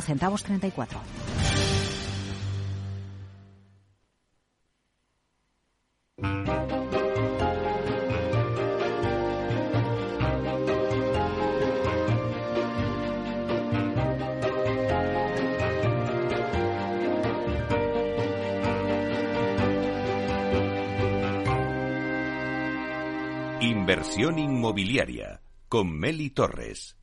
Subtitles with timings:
[0.00, 1.00] centavos 34.
[23.60, 26.96] Inversión inmobiliaria con Meli Torres.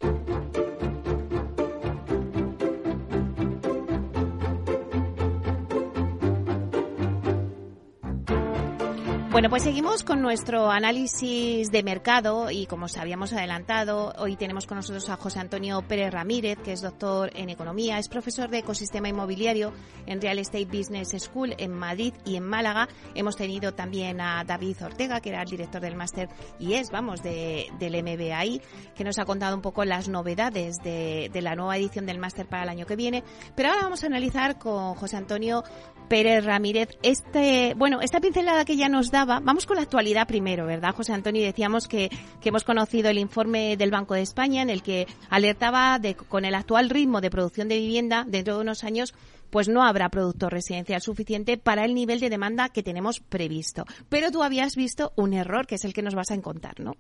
[9.39, 14.68] Bueno, pues seguimos con nuestro análisis de mercado y como os habíamos adelantado, hoy tenemos
[14.68, 18.57] con nosotros a José Antonio Pérez Ramírez, que es doctor en economía, es profesor de
[18.57, 19.71] ecosistema inmobiliario
[20.07, 22.89] en Real Estate Business School en Madrid y en Málaga.
[23.15, 26.28] Hemos tenido también a David Ortega, que era el director del máster
[26.60, 28.62] y es, vamos, de, del MBAI,
[28.93, 32.45] que nos ha contado un poco las novedades de, de la nueva edición del máster
[32.45, 33.23] para el año que viene.
[33.56, 35.64] Pero ahora vamos a analizar con José Antonio
[36.09, 40.66] Pérez Ramírez este, bueno, esta pincelada que ya nos daba, vamos con la actualidad primero,
[40.66, 41.44] ¿verdad, José Antonio?
[41.44, 42.10] Decíamos que,
[42.44, 46.56] hemos conocido el informe del Banco de España en el que alertaba de con el
[46.56, 49.14] actual ritmo de producción de vivienda dentro de unos años
[49.52, 53.86] pues no habrá producto residencial suficiente para el nivel de demanda que tenemos previsto.
[54.08, 56.96] Pero tú habías visto un error, que es el que nos vas a contar, ¿no?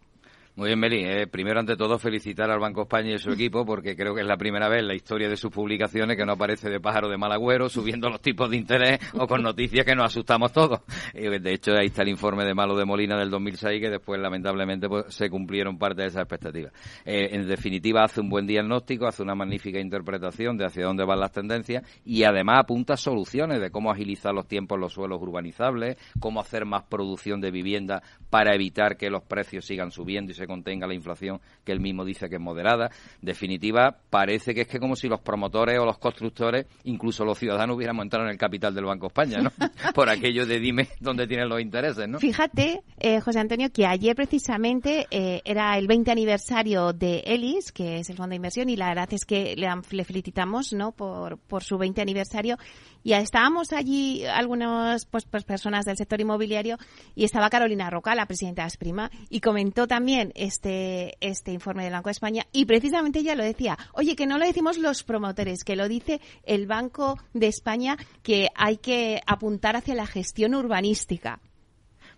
[0.59, 1.05] Muy bien, Meli.
[1.05, 4.27] Eh, primero, ante todo, felicitar al Banco España y su equipo, porque creo que es
[4.27, 7.17] la primera vez en la historia de sus publicaciones que no aparece de pájaro de
[7.17, 10.81] mal agüero, subiendo los tipos de interés o con noticias que nos asustamos todos.
[11.13, 14.89] de hecho, ahí está el informe de Malo de Molina del 2006, que después, lamentablemente,
[14.89, 16.73] pues, se cumplieron parte de esas expectativas.
[17.05, 21.21] Eh, en definitiva, hace un buen diagnóstico, hace una magnífica interpretación de hacia dónde van
[21.21, 25.95] las tendencias y además apunta soluciones de cómo agilizar los tiempos en los suelos urbanizables,
[26.19, 30.48] cómo hacer más producción de vivienda para evitar que los precios sigan subiendo y se
[30.49, 32.89] contenga la inflación que él mismo dice que es moderada.
[33.21, 37.77] definitiva, parece que es que como si los promotores o los constructores, incluso los ciudadanos,
[37.77, 39.51] hubiéramos entrado en el capital del Banco España, ¿no?
[39.93, 42.19] Por aquello de dime dónde tienen los intereses, ¿no?
[42.19, 47.99] Fíjate, eh, José Antonio, que ayer precisamente eh, era el 20 aniversario de ELIS, que
[47.99, 50.91] es el fondo de inversión, y la verdad es que le, le felicitamos, ¿no?
[50.91, 52.57] Por, por su 20 aniversario
[53.03, 56.77] y estábamos allí algunas pues, pues, personas del sector inmobiliario
[57.15, 61.93] y estaba Carolina Roca, la presidenta de Asprima, y comentó también este, este informe del
[61.93, 65.63] Banco de España y precisamente ella lo decía, oye, que no lo decimos los promotores,
[65.63, 71.39] que lo dice el Banco de España, que hay que apuntar hacia la gestión urbanística.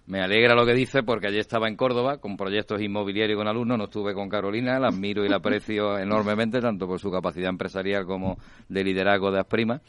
[0.08, 3.78] Me alegra lo que dice porque allí estaba en Córdoba con proyectos inmobiliarios con alumnos,
[3.78, 8.06] no estuve con Carolina, la admiro y la aprecio enormemente, tanto por su capacidad empresarial
[8.06, 9.82] como de liderazgo de Asprima.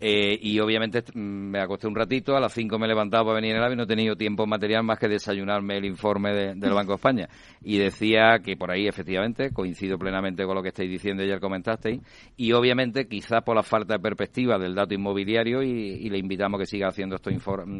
[0.00, 3.36] Eh, y obviamente mm, me acosté un ratito, a las 5 me he levantado para
[3.36, 6.32] venir en el AVE y no he tenido tiempo material más que desayunarme el informe
[6.32, 7.28] del Banco de España.
[7.62, 11.40] Y decía que por ahí, efectivamente, coincido plenamente con lo que estáis diciendo y ayer
[11.40, 12.00] comentasteis.
[12.36, 16.66] Y obviamente, quizás por la falta de perspectiva del dato inmobiliario, y, le invitamos que
[16.66, 17.32] siga haciendo estos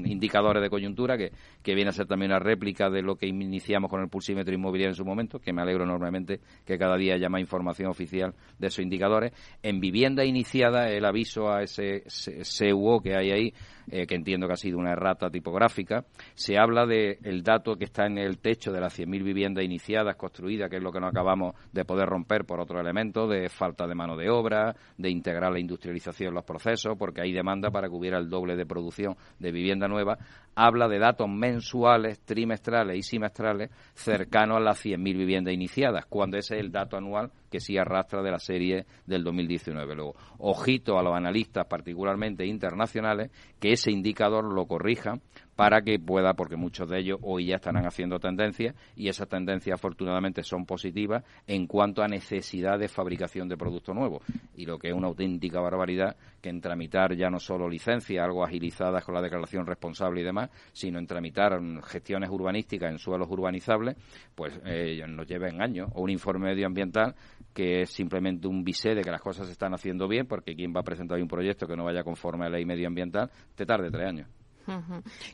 [0.05, 1.31] indicadores de coyuntura, que,
[1.63, 4.91] que viene a ser también una réplica de lo que iniciamos con el pulsímetro inmobiliario
[4.91, 8.67] en su momento, que me alegro enormemente que cada día haya más información oficial de
[8.67, 9.33] esos indicadores.
[9.63, 13.55] En vivienda iniciada, el aviso a ese CUO que hay ahí,
[13.91, 16.05] eh, que entiendo que ha sido una errata tipográfica,
[16.35, 20.17] se habla del el dato que está en el techo de las 100.000 viviendas iniciadas,
[20.17, 23.87] construidas, que es lo que no acabamos de poder romper por otro elemento, de falta
[23.87, 27.89] de mano de obra, de integrar la industrialización en los procesos, porque hay demanda para
[27.89, 30.19] que hubiera el doble de producción de vivienda nueva,
[30.55, 36.57] habla de datos mensuales, trimestrales y semestrales cercanos a las 100.000 viviendas iniciadas, cuando ese
[36.57, 39.95] es el dato anual que sí arrastra de la serie del 2019.
[39.95, 41.98] Luego, ojito a los analistas, particularmente
[42.47, 45.21] internacionales, que ese indicador lo corrija
[45.59, 49.75] para que pueda, porque muchos de ellos hoy ya estarán haciendo tendencias y esas tendencias
[49.75, 54.23] afortunadamente son positivas en cuanto a necesidad de fabricación de productos nuevos.
[54.55, 58.45] Y lo que es una auténtica barbaridad que en tramitar ya no solo licencias, algo
[58.45, 63.97] agilizadas con la declaración responsable y demás, sino en tramitar gestiones urbanísticas en suelos urbanizables,
[64.37, 65.89] pues eh, nos lleven años.
[65.95, 67.17] O un informe medioambiental
[67.53, 70.73] que es simplemente un visé de que las cosas se están haciendo bien, porque quien
[70.73, 73.91] va a presentar un proyecto que no vaya conforme a la ley medioambiental, te tarde
[73.91, 74.38] tres años.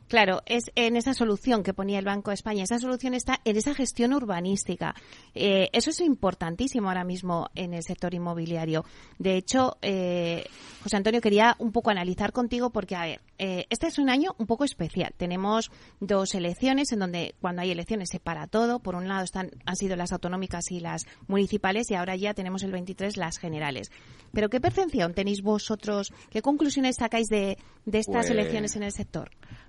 [0.08, 2.64] Claro, es en esa solución que ponía el Banco de España.
[2.64, 4.94] Esa solución está en esa gestión urbanística.
[5.34, 8.84] Eh, eso es importantísimo ahora mismo en el sector inmobiliario.
[9.18, 10.44] De hecho, eh,
[10.82, 14.34] José Antonio, quería un poco analizar contigo porque, a ver, eh, este es un año
[14.38, 15.12] un poco especial.
[15.16, 15.70] Tenemos
[16.00, 18.78] dos elecciones en donde cuando hay elecciones se para todo.
[18.78, 22.62] Por un lado están, han sido las autonómicas y las municipales y ahora ya tenemos
[22.62, 23.90] el 23 las generales.
[24.32, 26.12] Pero ¿qué percepción tenéis vosotros?
[26.30, 29.23] ¿Qué conclusiones sacáis de, de estas Pues, elecciones en el sector?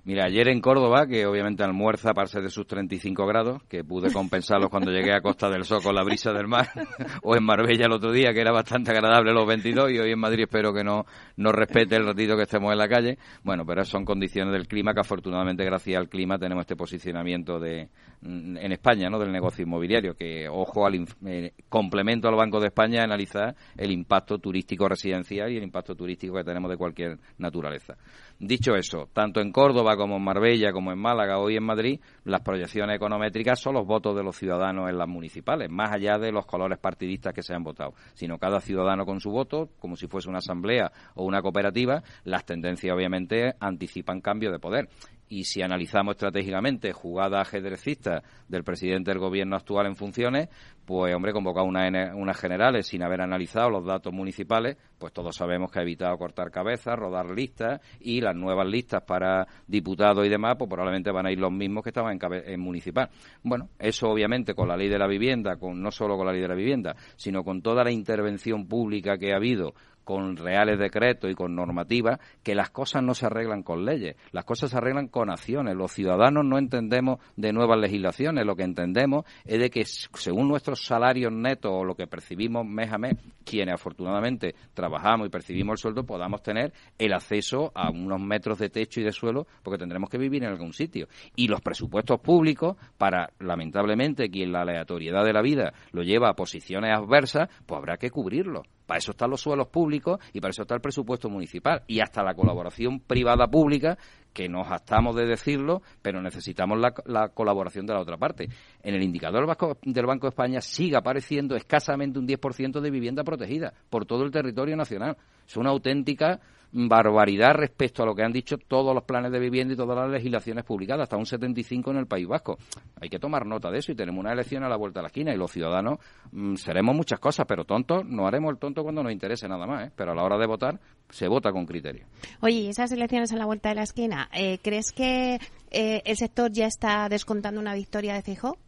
[0.06, 4.12] Mira, ayer en Córdoba, que obviamente almuerza para ser de sus 35 grados, que pude
[4.12, 6.68] compensarlos cuando llegué a Costa del Sol con la brisa del mar,
[7.24, 10.20] o en Marbella el otro día, que era bastante agradable los 22, y hoy en
[10.20, 11.06] Madrid espero que no
[11.36, 13.18] nos respete el ratito que estemos en la calle.
[13.42, 17.88] Bueno, pero son condiciones del clima que afortunadamente gracias al clima tenemos este posicionamiento de
[18.22, 19.18] en España, ¿no?
[19.18, 24.38] Del negocio inmobiliario, que ojo al eh, complemento al Banco de España analizar el impacto
[24.38, 27.96] turístico residencial y el impacto turístico que tenemos de cualquier naturaleza.
[28.38, 32.42] Dicho eso, tanto en Córdoba como en Marbella, como en Málaga, hoy en Madrid, las
[32.42, 36.44] proyecciones económetricas son los votos de los ciudadanos en las municipales, más allá de los
[36.44, 40.28] colores partidistas que se han votado, sino cada ciudadano con su voto, como si fuese
[40.28, 44.88] una asamblea o una cooperativa, las tendencias obviamente anticipan cambio de poder.
[45.28, 50.48] Y si analizamos estratégicamente jugada ajedrecista del presidente del gobierno actual en funciones,
[50.84, 55.70] pues hombre, convocado una, unas generales sin haber analizado los datos municipales, pues todos sabemos
[55.70, 60.54] que ha evitado cortar cabezas, rodar listas y las nuevas listas para diputados y demás,
[60.56, 63.10] pues probablemente van a ir los mismos que estaban en, en municipal.
[63.42, 66.40] Bueno, eso obviamente con la ley de la vivienda, con no solo con la ley
[66.40, 69.74] de la vivienda, sino con toda la intervención pública que ha habido
[70.06, 74.44] con reales decretos y con normativas, que las cosas no se arreglan con leyes, las
[74.44, 75.74] cosas se arreglan con acciones.
[75.74, 80.84] Los ciudadanos no entendemos de nuevas legislaciones, lo que entendemos es de que según nuestros
[80.84, 85.78] salarios netos o lo que percibimos mes a mes, quienes afortunadamente trabajamos y percibimos el
[85.78, 90.08] sueldo, podamos tener el acceso a unos metros de techo y de suelo, porque tendremos
[90.08, 91.08] que vivir en algún sitio.
[91.34, 96.34] Y los presupuestos públicos, para lamentablemente quien la aleatoriedad de la vida lo lleva a
[96.34, 98.62] posiciones adversas, pues habrá que cubrirlo.
[98.86, 102.22] Para eso están los suelos públicos y para eso está el presupuesto municipal y hasta
[102.22, 103.98] la colaboración privada pública
[104.32, 108.48] que nos gastamos de decirlo, pero necesitamos la, la colaboración de la otra parte.
[108.82, 109.46] En el indicador
[109.82, 114.30] del Banco de España sigue apareciendo escasamente un 10% de vivienda protegida por todo el
[114.30, 115.16] territorio nacional.
[115.46, 116.40] Es una auténtica
[116.72, 120.10] barbaridad respecto a lo que han dicho todos los planes de vivienda y todas las
[120.10, 122.58] legislaciones publicadas, hasta un 75 en el País Vasco.
[123.00, 125.08] Hay que tomar nota de eso y tenemos una elección a la vuelta de la
[125.08, 125.98] esquina y los ciudadanos
[126.32, 129.88] mm, seremos muchas cosas, pero tontos no haremos el tonto cuando nos interese nada más,
[129.88, 129.92] ¿eh?
[129.94, 132.06] pero a la hora de votar se vota con criterio.
[132.40, 135.38] Oye, ¿y esas elecciones a la vuelta de la esquina, eh, ¿crees que
[135.70, 138.58] eh, el sector ya está descontando una victoria de Feijóo?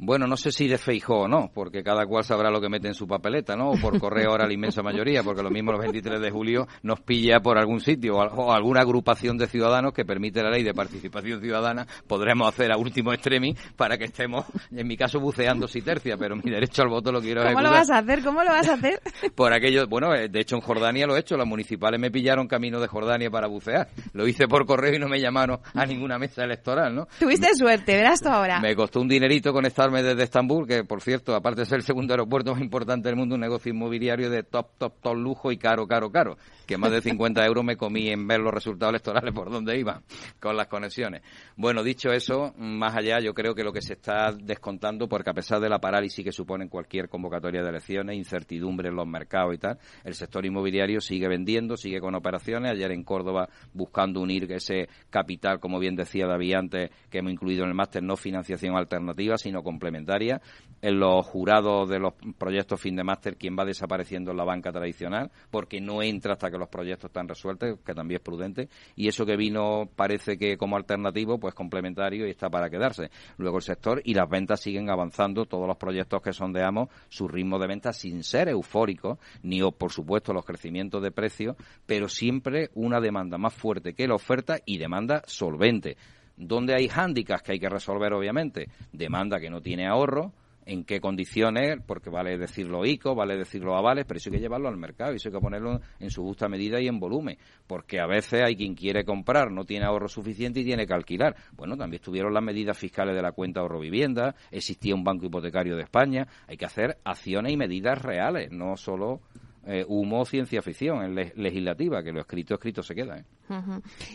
[0.00, 2.86] Bueno, no sé si de Feijó o no, porque cada cual sabrá lo que mete
[2.88, 3.70] en su papeleta, ¿no?
[3.70, 7.00] O por correo ahora la inmensa mayoría, porque lo mismo los 23 de julio nos
[7.00, 10.62] pilla por algún sitio o, al- o alguna agrupación de ciudadanos que permite la ley
[10.62, 15.66] de participación ciudadana, podremos hacer a último extremi para que estemos, en mi caso, buceando
[15.66, 18.22] si tercia, pero mi derecho al voto lo quiero ¿Cómo lo vas a hacer?
[18.22, 19.00] ¿Cómo lo vas a hacer?
[19.34, 22.46] Por aquello, bueno, eh, de hecho en Jordania lo he hecho, los municipales me pillaron
[22.46, 23.88] camino de Jordania para bucear.
[24.12, 27.08] Lo hice por correo y no me llamaron a ninguna mesa electoral, ¿no?
[27.18, 28.60] Tuviste suerte, verás tú ahora.
[28.60, 29.52] Me costó un dinerito
[29.92, 33.34] desde Estambul, que por cierto, aparte de ser el segundo aeropuerto más importante del mundo,
[33.34, 36.36] un negocio inmobiliario de top, top, top lujo y caro, caro, caro.
[36.66, 40.02] Que más de 50 euros me comí en ver los resultados electorales por donde iba,
[40.38, 41.22] con las conexiones.
[41.56, 45.34] Bueno, dicho eso, más allá, yo creo que lo que se está descontando, porque a
[45.34, 49.58] pesar de la parálisis que supone cualquier convocatoria de elecciones, incertidumbre en los mercados y
[49.58, 52.72] tal, el sector inmobiliario sigue vendiendo, sigue con operaciones.
[52.72, 57.64] Ayer en Córdoba buscando unir ese capital, como bien decía David antes, que hemos incluido
[57.64, 60.42] en el máster, no financiación alternativa, sino complementaria.
[60.80, 64.70] En los jurados de los proyectos fin de máster, quien va desapareciendo en la banca
[64.70, 68.68] tradicional, porque no entra hasta que los proyectos están resueltos, que también es prudente.
[68.94, 73.10] Y eso que vino parece que como alternativo, pues complementario y está para quedarse.
[73.38, 77.58] Luego el sector y las ventas siguen avanzando, todos los proyectos que sondeamos, su ritmo
[77.58, 83.00] de ventas sin ser eufórico, ni por supuesto los crecimientos de precios, pero siempre una
[83.00, 85.96] demanda más fuerte que la oferta y demanda solvente.
[86.38, 88.68] ¿Dónde hay hándicaps que hay que resolver, obviamente?
[88.92, 90.32] Demanda que no tiene ahorro,
[90.68, 94.68] en qué condiciones, porque vale decirlo ICO, vale decirlo avales, pero eso hay que llevarlo
[94.68, 97.98] al mercado y eso hay que ponerlo en su justa medida y en volumen, porque
[98.00, 101.34] a veces hay quien quiere comprar, no tiene ahorro suficiente y tiene que alquilar.
[101.56, 105.74] Bueno, también estuvieron las medidas fiscales de la cuenta ahorro vivienda, existía un banco hipotecario
[105.74, 109.22] de España, hay que hacer acciones y medidas reales, no solo
[109.70, 113.18] eh, humo ciencia ficción en le- legislativa, que lo escrito escrito se queda.
[113.18, 113.24] ¿eh?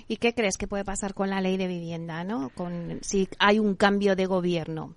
[0.08, 2.50] ¿Y qué crees que puede pasar con la ley de vivienda, no?
[2.56, 4.96] Con, si hay un cambio de gobierno.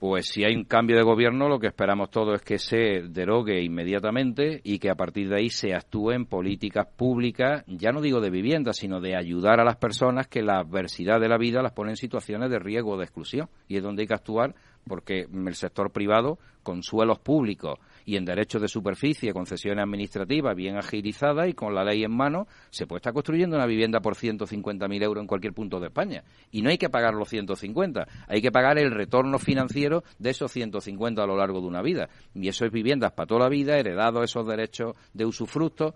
[0.00, 3.62] Pues si hay un cambio de gobierno, lo que esperamos todos es que se derogue
[3.62, 8.20] inmediatamente y que a partir de ahí se actúe en políticas públicas, ya no digo
[8.20, 11.70] de vivienda, sino de ayudar a las personas que la adversidad de la vida las
[11.70, 13.48] pone en situaciones de riesgo o de exclusión.
[13.68, 14.56] Y es donde hay que actuar
[14.88, 20.76] porque el sector privado, con suelos públicos y en derechos de superficie, concesiones administrativas bien
[20.76, 25.02] agilizadas y con la ley en mano, se puede estar construyendo una vivienda por 150.000
[25.02, 26.24] euros en cualquier punto de España.
[26.50, 30.50] Y no hay que pagar los 150, hay que pagar el retorno financiero de esos
[30.52, 32.08] 150 a lo largo de una vida.
[32.34, 35.94] Y eso es viviendas para toda la vida, heredado esos derechos de usufructo.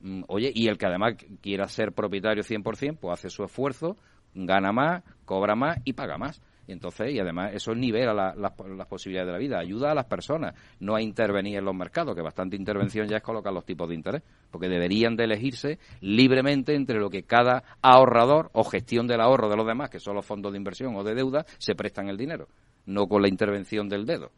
[0.00, 3.96] Mm, oye, y el que además quiera ser propietario 100%, pues hace su esfuerzo,
[4.34, 6.40] gana más, cobra más y paga más.
[6.68, 10.54] Y entonces, y además, eso nivela las posibilidades de la vida, ayuda a las personas,
[10.80, 13.94] no a intervenir en los mercados, que bastante intervención ya es colocar los tipos de
[13.94, 19.48] interés, porque deberían de elegirse libremente entre lo que cada ahorrador o gestión del ahorro
[19.48, 22.18] de los demás, que son los fondos de inversión o de deuda, se prestan el
[22.18, 22.48] dinero,
[22.84, 24.30] no con la intervención del dedo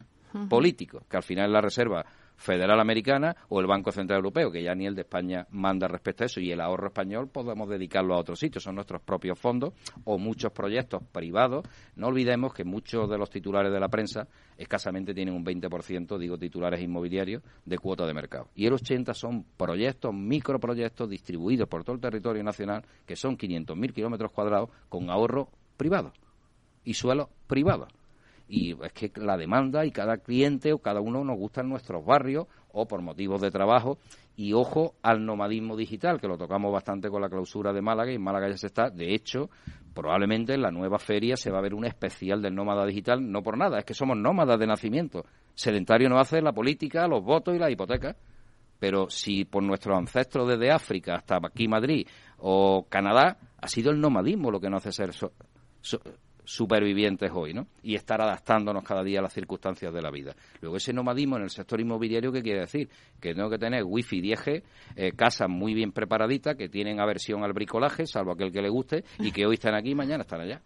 [0.49, 2.07] político, que al final es la Reserva
[2.41, 6.25] Federal Americana o el Banco Central Europeo, que ya ni el de España manda respecto
[6.25, 9.75] a eso, y el ahorro español podemos dedicarlo a otros sitios, son nuestros propios fondos
[10.05, 11.67] o muchos proyectos privados.
[11.97, 16.39] No olvidemos que muchos de los titulares de la prensa escasamente tienen un 20%, digo
[16.39, 18.49] titulares inmobiliarios, de cuota de mercado.
[18.55, 23.93] Y el 80% son proyectos, microproyectos distribuidos por todo el territorio nacional, que son 500.000
[23.93, 26.15] kilómetros cuadrados con ahorro privado
[26.85, 27.89] y suelo privado
[28.51, 32.05] y es que la demanda y cada cliente o cada uno nos gusta en nuestros
[32.05, 33.99] barrios o por motivos de trabajo.
[34.37, 38.17] Y ojo al nomadismo digital que lo tocamos bastante con la clausura de Málaga y
[38.17, 38.91] en Málaga ya se está.
[38.91, 39.51] De hecho
[39.95, 43.43] probablemente en la nueva feria se va a ver un especial del nómada digital no
[43.43, 45.25] por nada es que somos nómadas de nacimiento.
[45.55, 48.17] Sedentario no hace la política los votos y la hipoteca
[48.81, 52.07] pero si por nuestros ancestros desde África hasta aquí Madrid
[52.39, 55.13] o Canadá ha sido el nomadismo lo que nos hace ser
[56.51, 57.69] supervivientes hoy, ¿no?
[57.83, 60.35] Y estar adaptándonos cada día a las circunstancias de la vida.
[60.61, 62.89] Luego ese nomadismo en el sector inmobiliario, ¿qué quiere decir?
[63.21, 64.63] Que tengo que tener wifi 10G,
[64.97, 69.05] eh, casas muy bien preparaditas, que tienen aversión al bricolaje, salvo aquel que le guste,
[69.21, 70.61] y que hoy están aquí y mañana están allá.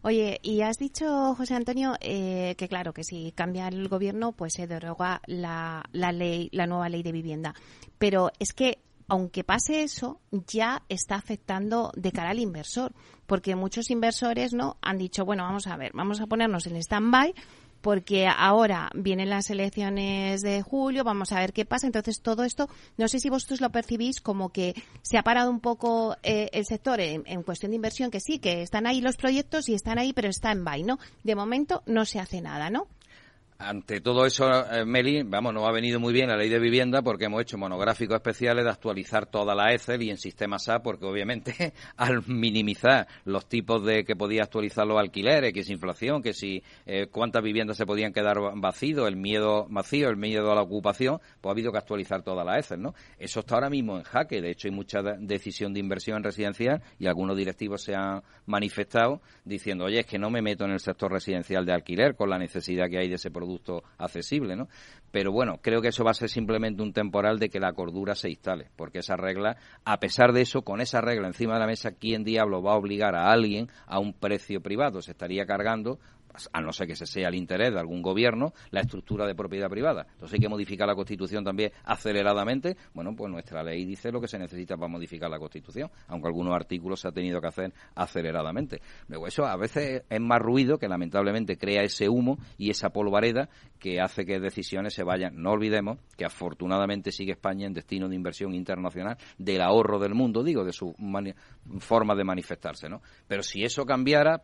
[0.00, 4.54] Oye, y has dicho, José Antonio, eh, que claro, que si cambia el gobierno, pues
[4.54, 7.54] se deroga la, la ley, la nueva ley de vivienda.
[7.98, 8.78] Pero es que
[9.12, 12.94] aunque pase eso, ya está afectando de cara al inversor,
[13.26, 17.34] porque muchos inversores no han dicho, bueno, vamos a ver, vamos a ponernos en stand-by
[17.82, 21.86] porque ahora vienen las elecciones de julio, vamos a ver qué pasa.
[21.86, 25.60] Entonces, todo esto, no sé si vosotros lo percibís como que se ha parado un
[25.60, 29.68] poco eh, el sector en, cuestión de inversión, que sí, que están ahí los proyectos
[29.68, 30.98] y están ahí, pero está en by, ¿no?
[31.22, 32.86] De momento no se hace nada, ¿no?
[33.64, 37.00] Ante todo eso, eh, Meli, vamos, nos ha venido muy bien la ley de vivienda
[37.00, 41.06] porque hemos hecho monográficos especiales de actualizar toda la ECEL y en sistema SAP porque
[41.06, 46.32] obviamente al minimizar los tipos de que podía actualizar los alquileres, que es inflación, que
[46.32, 50.62] si eh, cuántas viviendas se podían quedar vacíos, el miedo vacío, el miedo a la
[50.62, 52.94] ocupación, pues ha habido que actualizar toda la ECEL, ¿no?
[53.16, 54.42] Eso está ahora mismo en jaque.
[54.42, 59.20] De hecho, hay mucha decisión de inversión en residencial y algunos directivos se han manifestado
[59.44, 62.38] diciendo, oye, es que no me meto en el sector residencial de alquiler con la
[62.38, 63.51] necesidad que hay de ese producto
[63.98, 64.68] accesible, ¿no?
[65.10, 68.14] Pero bueno, creo que eso va a ser simplemente un temporal de que la cordura
[68.14, 71.66] se instale, porque esa regla, a pesar de eso, con esa regla encima de la
[71.66, 75.02] mesa, ¿quién diablo va a obligar a alguien a un precio privado?
[75.02, 75.98] Se estaría cargando
[76.52, 79.68] a no ser que ese sea el interés de algún gobierno, la estructura de propiedad
[79.68, 80.06] privada.
[80.12, 82.76] Entonces hay que modificar la Constitución también aceleradamente.
[82.94, 86.54] Bueno, pues nuestra ley dice lo que se necesita para modificar la Constitución, aunque algunos
[86.54, 88.80] artículos se ha tenido que hacer aceleradamente.
[89.08, 93.48] Luego eso a veces es más ruido que lamentablemente crea ese humo y esa polvareda
[93.78, 95.40] que hace que decisiones se vayan.
[95.40, 100.42] No olvidemos que afortunadamente sigue España en destino de inversión internacional del ahorro del mundo,
[100.42, 100.94] digo, de su
[101.80, 103.02] forma de manifestarse, ¿no?
[103.26, 104.38] Pero si eso cambiara,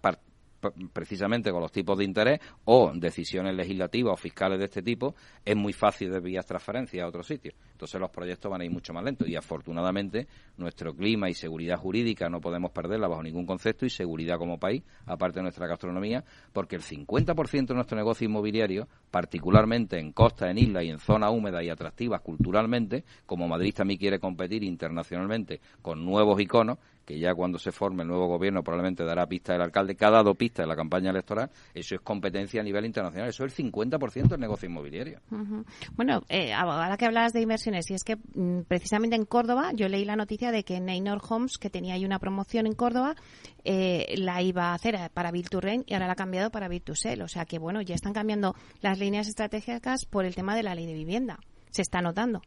[0.93, 5.57] precisamente con los tipos de interés o decisiones legislativas o fiscales de este tipo, es
[5.57, 7.55] muy fácil desviar transferencias a otros sitios.
[7.73, 11.79] Entonces los proyectos van a ir mucho más lentos y afortunadamente nuestro clima y seguridad
[11.79, 16.25] jurídica no podemos perderla bajo ningún concepto y seguridad como país, aparte de nuestra gastronomía,
[16.53, 21.33] porque el 50% de nuestro negocio inmobiliario, particularmente en costa, en islas y en zonas
[21.33, 27.35] húmedas y atractivas culturalmente, como Madrid también quiere competir internacionalmente con nuevos iconos, que ya
[27.35, 30.63] cuando se forme el nuevo gobierno probablemente dará pista el alcalde, que ha dado pista
[30.63, 34.41] en la campaña electoral, eso es competencia a nivel internacional, eso es el 50% del
[34.41, 35.19] negocio inmobiliario.
[35.97, 39.89] Bueno, eh, ahora que hablas de inversiones, y es que mm, precisamente en Córdoba, yo
[39.89, 43.15] leí la noticia de que Neynor Homes, que tenía ahí una promoción en Córdoba,
[43.65, 45.47] eh, la iba a hacer para Bill
[45.87, 48.99] y ahora la ha cambiado para Bill O sea que, bueno, ya están cambiando las
[48.99, 51.39] líneas estratégicas por el tema de la ley de vivienda.
[51.71, 52.43] Se está notando.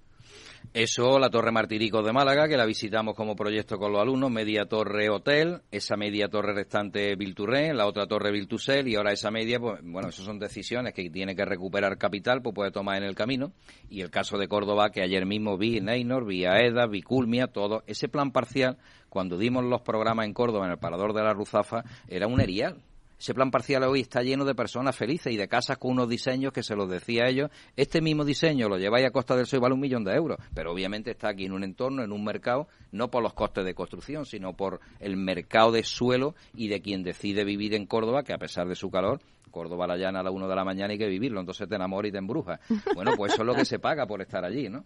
[0.74, 4.66] Eso, la Torre Martirico de Málaga, que la visitamos como proyecto con los alumnos, media
[4.66, 9.60] torre hotel, esa media torre restante Vilturren, la otra torre Viltusel y ahora esa media,
[9.60, 13.16] pues bueno, eso son decisiones que tiene que recuperar capital, pues puede tomar en el
[13.16, 13.52] camino.
[13.90, 17.84] Y el caso de Córdoba, que ayer mismo vi Neynor, vi Aeda, vi Culmia, todo.
[17.86, 18.78] Ese plan parcial,
[19.10, 22.82] cuando dimos los programas en Córdoba, en el Parador de la Ruzafa, era un erial
[23.22, 26.52] ese plan parcial hoy está lleno de personas felices y de casas con unos diseños
[26.52, 27.52] que se los decía a ellos.
[27.76, 30.40] Este mismo diseño lo lleváis a Costa del Sol y vale un millón de euros,
[30.56, 33.76] pero obviamente está aquí en un entorno, en un mercado, no por los costes de
[33.76, 38.34] construcción, sino por el mercado de suelo y de quien decide vivir en Córdoba, que
[38.34, 40.98] a pesar de su calor, Córdoba la llana a la 1 de la mañana y
[40.98, 42.60] que vivirlo, entonces te enamoras y te embrujas.
[42.96, 44.82] Bueno, pues eso es lo que se paga por estar allí, ¿no?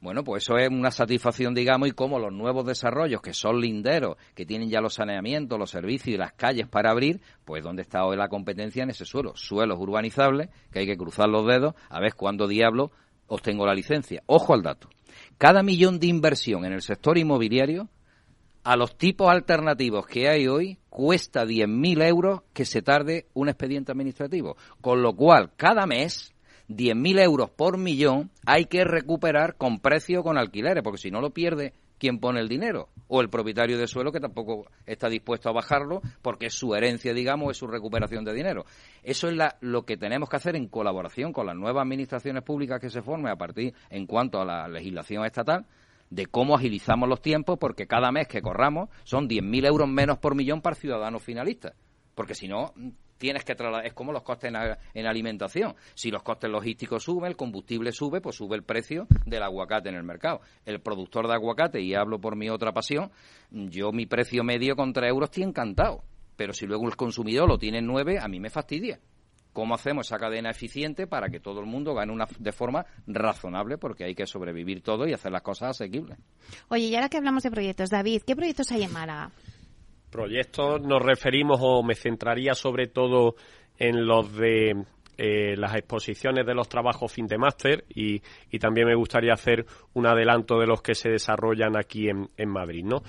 [0.00, 4.16] Bueno, pues eso es una satisfacción, digamos, y como los nuevos desarrollos que son linderos,
[4.34, 8.04] que tienen ya los saneamientos, los servicios y las calles para abrir, pues ¿dónde está
[8.04, 9.34] hoy la competencia en ese suelo?
[9.36, 12.92] Suelos urbanizables, que hay que cruzar los dedos a ver cuándo diablo
[13.26, 14.22] obtengo la licencia.
[14.26, 14.88] Ojo al dato.
[15.38, 17.88] Cada millón de inversión en el sector inmobiliario
[18.64, 23.92] a los tipos alternativos que hay hoy cuesta 10.000 euros que se tarde un expediente
[23.92, 24.56] administrativo.
[24.80, 26.34] Con lo cual, cada mes,
[26.68, 31.30] 10.000 euros por millón hay que recuperar con precio con alquileres, porque si no lo
[31.30, 35.52] pierde quien pone el dinero o el propietario de suelo que tampoco está dispuesto a
[35.52, 38.64] bajarlo porque su herencia, digamos, es su recuperación de dinero.
[39.02, 42.90] Eso es lo que tenemos que hacer en colaboración con las nuevas administraciones públicas que
[42.90, 45.66] se formen a partir en cuanto a la legislación estatal
[46.14, 50.36] de cómo agilizamos los tiempos, porque cada mes que corramos son 10.000 euros menos por
[50.36, 51.74] millón para ciudadanos finalistas.
[52.14, 52.72] Porque si no,
[53.18, 54.52] tienes que trasladar, es como los costes
[54.94, 55.74] en, alimentación.
[55.94, 59.96] Si los costes logísticos suben, el combustible sube, pues sube el precio del aguacate en
[59.96, 60.40] el mercado.
[60.64, 63.10] El productor de aguacate, y hablo por mi otra pasión,
[63.50, 66.04] yo mi precio medio con 3 euros estoy encantado.
[66.36, 69.00] Pero si luego el consumidor lo tiene en 9, a mí me fastidia
[69.54, 73.78] cómo hacemos esa cadena eficiente para que todo el mundo gane una, de forma razonable,
[73.78, 76.18] porque hay que sobrevivir todo y hacer las cosas asequibles.
[76.68, 79.30] Oye, y ahora que hablamos de proyectos, David, ¿qué proyectos hay en Málaga?
[80.10, 83.36] Proyectos nos referimos o me centraría sobre todo
[83.78, 84.84] en los de
[85.16, 88.20] eh, las exposiciones de los trabajos fin de máster y,
[88.58, 92.84] también me gustaría hacer un adelanto de los que se desarrollan aquí en, en Madrid.
[92.84, 93.02] ¿no?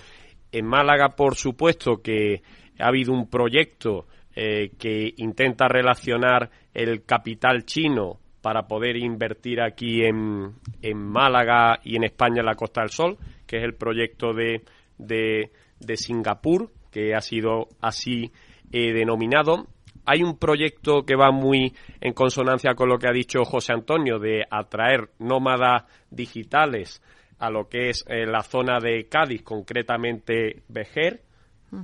[0.51, 2.43] En Málaga, por supuesto, que
[2.77, 10.03] ha habido un proyecto eh, que intenta relacionar el capital chino para poder invertir aquí
[10.03, 14.33] en, en, Málaga y en España en la Costa del Sol, que es el proyecto
[14.33, 14.61] de,
[14.97, 18.31] de, Singapur, que ha sido así
[18.71, 19.65] eh, denominado.
[20.05, 24.19] Hay un proyecto que va muy en consonancia con lo que ha dicho José Antonio
[24.19, 27.01] de atraer nómadas digitales
[27.39, 31.21] a lo que es eh, la zona de Cádiz, concretamente Vejer,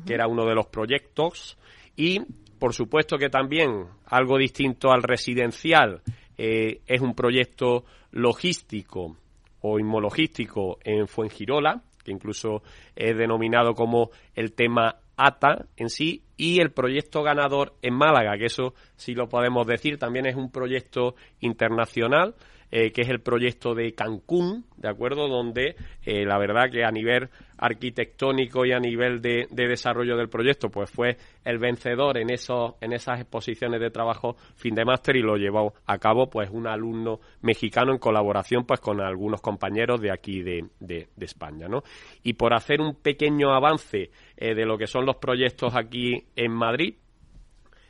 [0.05, 1.57] que era uno de los proyectos.
[1.97, 2.21] Y
[2.61, 6.03] por supuesto que también algo distinto al residencial
[6.37, 9.17] eh, es un proyecto logístico
[9.61, 12.61] o inmologístico en Fuengirola, que incluso
[12.95, 18.45] es denominado como el tema ATA en sí, y el proyecto ganador en Málaga, que
[18.45, 22.35] eso sí lo podemos decir, también es un proyecto internacional
[22.71, 25.27] eh, que es el proyecto de Cancún, ¿de acuerdo?
[25.27, 30.69] Donde eh, la verdad que a nivel arquitectónico y a nivel de, desarrollo del proyecto,
[30.69, 35.21] pues fue el vencedor en, esos, en esas exposiciones de trabajo fin de máster y
[35.21, 40.11] lo llevó a cabo pues un alumno mexicano en colaboración pues con algunos compañeros de
[40.11, 41.83] aquí de, de, España, ¿no?
[42.23, 46.51] Y por hacer un pequeño avance eh, de lo que son los proyectos aquí en
[46.51, 46.95] Madrid,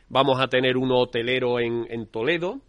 [0.09, 2.59] vamos a tener uno hotelero en, en Toledo,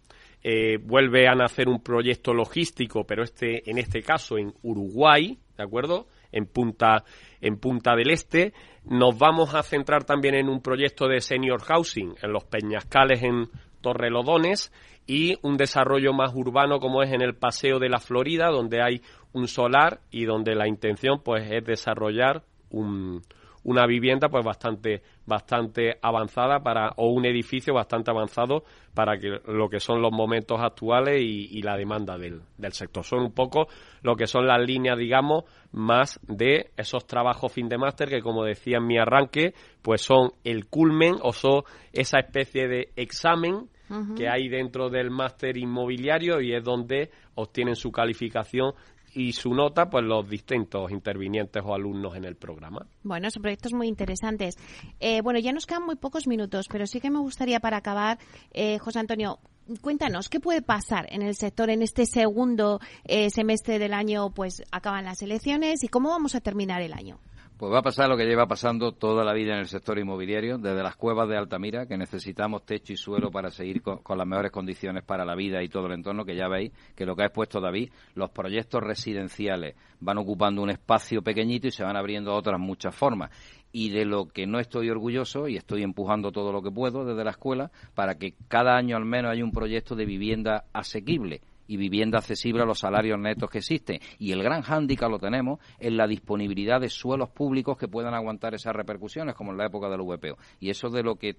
[0.43, 5.63] eh, vuelve a nacer un proyecto logístico, pero este, en este caso en Uruguay, ¿de
[5.63, 6.07] acuerdo?
[6.31, 7.05] En Punta,
[7.39, 8.53] en Punta del Este.
[8.83, 13.49] Nos vamos a centrar también en un proyecto de senior housing en los Peñascales en
[13.79, 14.71] Torrelodones
[15.07, 19.01] y un desarrollo más urbano como es en el Paseo de la Florida, donde hay
[19.31, 23.21] un solar y donde la intención pues es desarrollar un,
[23.63, 29.69] una vivienda pues bastante bastante avanzada para o un edificio bastante avanzado para que lo
[29.69, 33.03] que son los momentos actuales y, la demanda del, del, sector.
[33.05, 33.67] Son un poco
[34.01, 38.43] lo que son las líneas digamos más de esos trabajos fin de máster que como
[38.43, 43.69] decía en mi arranque pues son el culmen o son esa especie de examen
[44.17, 48.73] que hay dentro del máster inmobiliario y es donde obtienen su calificación
[49.13, 52.85] y su nota, pues los distintos intervinientes o alumnos en el programa.
[53.03, 54.55] Bueno, son proyectos muy interesantes.
[54.99, 58.19] Eh, bueno, ya nos quedan muy pocos minutos, pero sí que me gustaría para acabar,
[58.51, 59.39] eh, José Antonio,
[59.81, 64.31] cuéntanos, ¿qué puede pasar en el sector en este segundo eh, semestre del año?
[64.31, 67.19] Pues acaban las elecciones y cómo vamos a terminar el año.
[67.63, 70.57] Pues va a pasar lo que lleva pasando toda la vida en el sector inmobiliario,
[70.57, 74.51] desde las cuevas de Altamira, que necesitamos techo y suelo para seguir con, las mejores
[74.51, 77.27] condiciones para la vida y todo el entorno, que ya veis que lo que ha
[77.27, 82.59] expuesto David, los proyectos residenciales van ocupando un espacio pequeñito y se van abriendo otras
[82.59, 83.31] muchas formas.
[83.71, 87.23] Y de lo que no estoy orgulloso y estoy empujando todo lo que puedo desde
[87.23, 91.77] la escuela para que cada año al menos haya un proyecto de vivienda asequible y
[91.77, 93.99] vivienda accesible a los salarios netos que existen.
[94.19, 98.53] Y el gran hándicap lo tenemos en la disponibilidad de suelos públicos que puedan aguantar
[98.53, 100.37] esas repercusiones, como en la época del VPO.
[100.59, 101.35] Y eso es de lo que,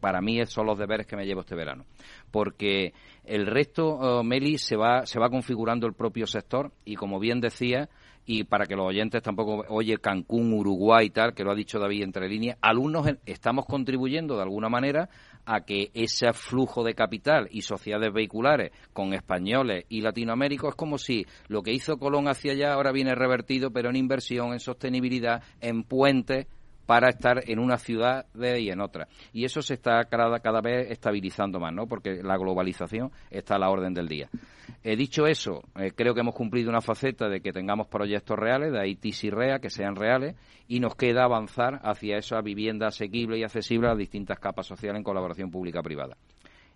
[0.00, 1.84] para mí son los deberes que me llevo este verano.
[2.30, 2.92] Porque
[3.24, 7.40] el resto, uh, Meli, se va, se va configurando el propio sector y, como bien
[7.40, 7.88] decía,
[8.30, 11.78] y para que los oyentes tampoco oye Cancún, Uruguay y tal, que lo ha dicho
[11.78, 15.08] David entre líneas, alumnos estamos contribuyendo de alguna manera
[15.50, 20.98] a que ese flujo de capital y sociedades vehiculares con españoles y latinoaméricos es como
[20.98, 25.42] si lo que hizo Colón hacia allá ahora viene revertido, pero en inversión, en sostenibilidad,
[25.62, 26.46] en puentes
[26.88, 29.08] para estar en una ciudad y en otra.
[29.34, 31.86] Y eso se está cada, vez estabilizando más, ¿no?
[31.86, 34.30] Porque la globalización está a la orden del día.
[34.82, 38.72] He dicho eso, eh, creo que hemos cumplido una faceta de que tengamos proyectos reales,
[38.72, 40.34] de ITIS y REA, que sean reales,
[40.66, 45.04] y nos queda avanzar hacia esa vivienda asequible y accesible a distintas capas sociales en
[45.04, 46.16] colaboración pública-privada.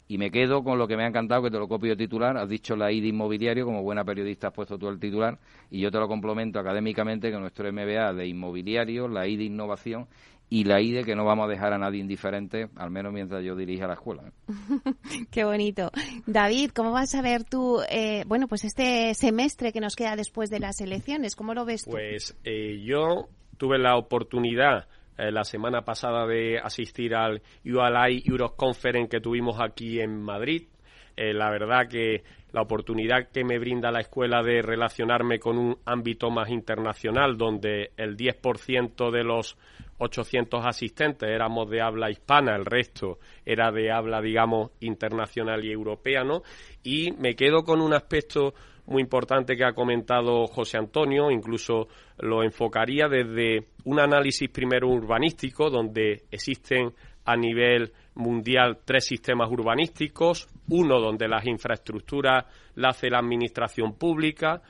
[0.08, 2.36] Y me quedo con lo que me ha encantado, que te lo copio titular.
[2.36, 5.38] Has dicho la ID inmobiliario, como buena periodista has puesto tú el titular,
[5.70, 10.06] y yo te lo complemento académicamente que nuestro MBA de inmobiliario, la ID innovación
[10.52, 13.56] y la ID que no vamos a dejar a nadie indiferente, al menos mientras yo
[13.56, 14.24] dirija la escuela.
[15.30, 15.90] Qué bonito.
[16.26, 20.50] David, ¿cómo vas a ver tú, eh, bueno, pues este semestre que nos queda después
[20.50, 21.36] de las elecciones?
[21.36, 21.92] ¿Cómo lo ves tú?
[21.92, 24.88] Pues eh, yo tuve la oportunidad
[25.18, 30.68] eh, la semana pasada de asistir al ULI Europe Conference que tuvimos aquí en Madrid.
[31.16, 32.22] Eh, la verdad que
[32.52, 37.92] la oportunidad que me brinda la escuela de relacionarme con un ámbito más internacional, donde
[37.96, 39.56] el 10% de los
[39.98, 46.24] 800 asistentes éramos de habla hispana, el resto era de habla, digamos, internacional y europea,
[46.24, 46.42] ¿no?
[46.82, 48.54] Y me quedo con un aspecto
[48.86, 55.70] muy importante que ha comentado José Antonio, incluso lo enfocaría desde un análisis primero urbanístico,
[55.70, 56.92] donde existen
[57.24, 64.60] a nivel mundial tres sistemas urbanísticos, uno donde las infraestructuras las hace la administración pública,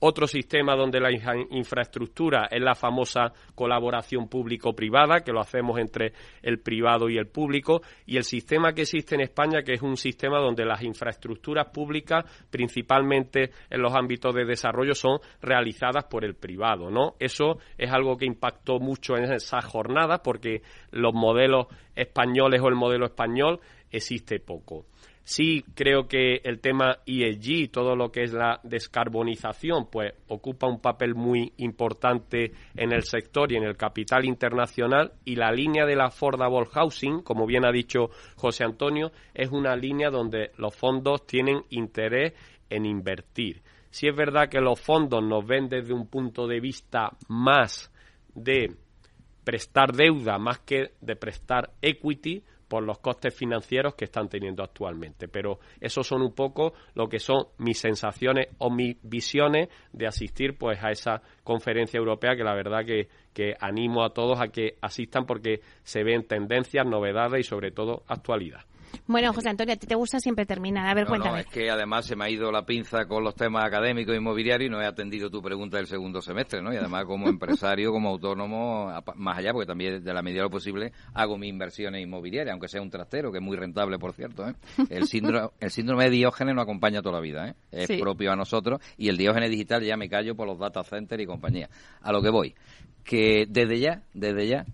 [0.00, 1.10] otro sistema donde la
[1.50, 7.82] infraestructura es la famosa colaboración público-privada, que lo hacemos entre el privado y el público,
[8.06, 12.24] y el sistema que existe en España, que es un sistema donde las infraestructuras públicas,
[12.50, 17.14] principalmente en los ámbitos de desarrollo, son realizadas por el privado, ¿no?
[17.18, 22.74] Eso es algo que impactó mucho en esa jornada, porque los modelos españoles o el
[22.74, 23.60] modelo español
[23.90, 24.86] existe poco.
[25.22, 30.80] Sí creo que el tema ESG, todo lo que es la descarbonización, pues ocupa un
[30.80, 36.00] papel muy importante en el sector y en el capital internacional y la línea del
[36.00, 41.62] affordable housing, como bien ha dicho José Antonio, es una línea donde los fondos tienen
[41.70, 42.32] interés
[42.68, 43.62] en invertir.
[43.90, 47.92] Si es verdad que los fondos nos ven desde un punto de vista más
[48.34, 48.76] de
[49.44, 55.26] prestar deuda más que de prestar equity, por los costes financieros que están teniendo actualmente.
[55.26, 60.56] Pero esos son un poco lo que son mis sensaciones o mis visiones de asistir
[60.56, 64.76] pues a esa conferencia europea que la verdad que, que animo a todos a que
[64.82, 68.60] asistan porque se ven tendencias, novedades y sobre todo actualidad.
[69.06, 70.86] Bueno, José Antonio, a ti te gusta siempre terminar.
[70.86, 71.32] A ver, cuéntame.
[71.32, 74.18] No, es que además se me ha ido la pinza con los temas académicos e
[74.18, 76.72] inmobiliarios y no he atendido tu pregunta del segundo semestre, ¿no?
[76.72, 80.50] Y además como empresario, como autónomo, más allá, porque también de la medida de lo
[80.50, 84.48] posible hago mis inversiones inmobiliarias, aunque sea un trastero, que es muy rentable, por cierto,
[84.48, 84.54] ¿eh?
[84.88, 87.54] El síndrome, el síndrome de Diógenes nos acompaña toda la vida, ¿eh?
[87.72, 91.22] Es propio a nosotros y el Diógenes digital ya me callo por los data centers
[91.22, 91.68] y compañía.
[92.02, 92.54] A lo que voy,
[93.04, 94.66] que desde ya, desde ya,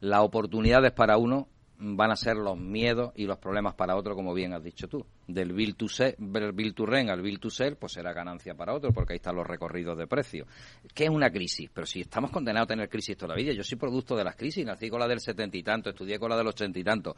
[0.00, 1.48] las oportunidades para uno
[1.78, 5.04] van a ser los miedos y los problemas para otro, como bien has dicho tú.
[5.26, 8.74] Del bill to, sell, bill to rent al bill to sell, pues será ganancia para
[8.74, 10.46] otro, porque ahí están los recorridos de precio.
[10.94, 11.70] ¿Qué es una crisis?
[11.72, 14.36] Pero si estamos condenados a tener crisis toda la vida, yo soy producto de las
[14.36, 17.14] crisis, nací con la del setenta y tanto, estudié con la del ochenta y tanto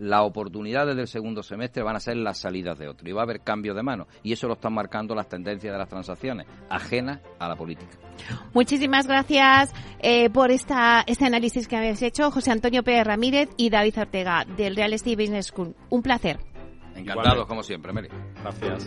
[0.00, 3.24] las oportunidades del segundo semestre van a ser las salidas de otro y va a
[3.24, 4.06] haber cambio de mano.
[4.22, 7.98] Y eso lo están marcando las tendencias de las transacciones, ajenas a la política.
[8.54, 13.70] Muchísimas gracias eh, por esta, este análisis que habéis hecho, José Antonio Pérez Ramírez y
[13.70, 15.74] David Ortega, del Real Estate Business School.
[15.90, 16.38] Un placer.
[16.96, 18.08] Encantados, como siempre, Meli.
[18.42, 18.86] Gracias.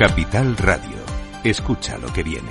[0.00, 0.96] Capital Radio.
[1.44, 2.48] Escucha lo que viene.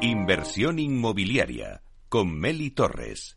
[0.00, 3.36] Inversión inmobiliaria con Meli Torres.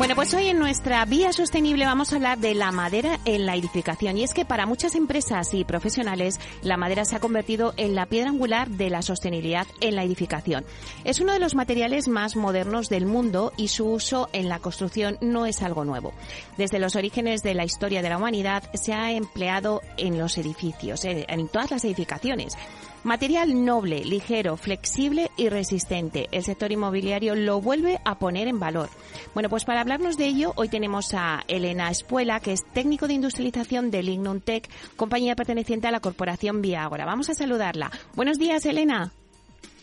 [0.00, 3.54] Bueno, pues hoy en nuestra vía sostenible vamos a hablar de la madera en la
[3.54, 4.16] edificación.
[4.16, 8.06] Y es que para muchas empresas y profesionales la madera se ha convertido en la
[8.06, 10.64] piedra angular de la sostenibilidad en la edificación.
[11.04, 15.18] Es uno de los materiales más modernos del mundo y su uso en la construcción
[15.20, 16.14] no es algo nuevo.
[16.56, 21.04] Desde los orígenes de la historia de la humanidad se ha empleado en los edificios,
[21.04, 22.56] en todas las edificaciones.
[23.02, 26.28] Material noble, ligero, flexible y resistente.
[26.32, 28.90] El sector inmobiliario lo vuelve a poner en valor.
[29.32, 33.14] Bueno, pues para hablarnos de ello, hoy tenemos a Elena Espuela, que es técnico de
[33.14, 37.06] industrialización de Lignum Tech, compañía perteneciente a la corporación Viagora.
[37.06, 37.90] Vamos a saludarla.
[38.14, 39.10] Buenos días, Elena.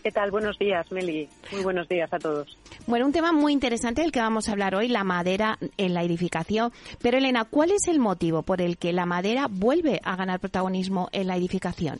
[0.03, 0.30] ¿Qué tal?
[0.30, 1.27] Buenos días, Meli.
[1.51, 2.56] Muy buenos días a todos.
[2.86, 6.03] Bueno, un tema muy interesante del que vamos a hablar hoy, la madera en la
[6.03, 6.71] edificación.
[7.01, 11.10] Pero, Elena, ¿cuál es el motivo por el que la madera vuelve a ganar protagonismo
[11.12, 11.99] en la edificación?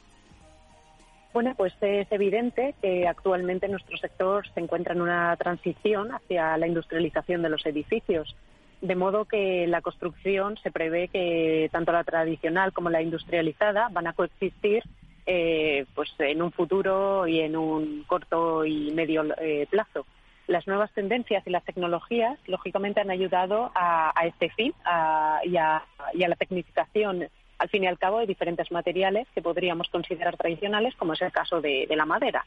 [1.38, 6.66] Bueno, pues es evidente que actualmente nuestro sector se encuentra en una transición hacia la
[6.66, 8.36] industrialización de los edificios,
[8.82, 14.08] de modo que la construcción se prevé que tanto la tradicional como la industrializada van
[14.08, 14.82] a coexistir
[15.28, 20.08] eh, pues en un futuro y en un corto y medio eh, plazo.
[20.48, 25.84] Las nuevas tendencias y las tecnologías, lógicamente, han ayudado a, este fin a, y a
[26.16, 31.14] la tecnificación al fin y al cabo, hay diferentes materiales que podríamos considerar tradicionales, como
[31.14, 32.46] es el caso de, la madera.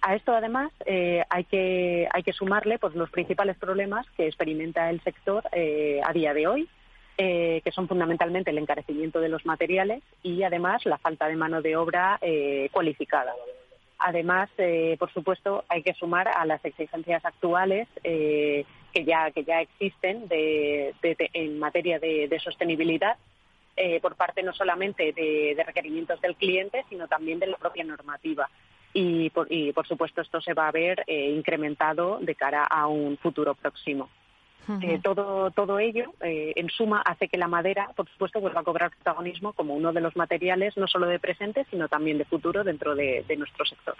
[0.00, 4.90] A esto, además, eh, hay, que, hay que sumarle pues, los principales problemas que experimenta
[4.90, 6.68] el sector eh, a día de hoy,
[7.18, 11.62] eh, que son fundamentalmente el encarecimiento de los materiales y, además, la falta de mano
[11.62, 12.18] de obra
[12.72, 13.32] cualificada.
[13.98, 14.50] Además,
[14.98, 18.64] por supuesto, hay que sumar a las exigencias actuales que,
[19.04, 23.16] ya, que ya existen en materia de sostenibilidad
[23.76, 28.48] eh, por parte no solamente de, requerimientos del cliente, sino también de la propia normativa.
[28.94, 29.48] Y por,
[29.86, 34.10] supuesto esto se va a ver eh, incrementado de cara a un futuro próximo.
[34.80, 38.64] Eh, todo, todo ello, eh, en suma, hace que la madera, por supuesto, vuelva a
[38.64, 42.62] cobrar protagonismo como uno de los materiales no solo de presente, sino también de futuro
[42.62, 43.96] dentro de, nuestro sector.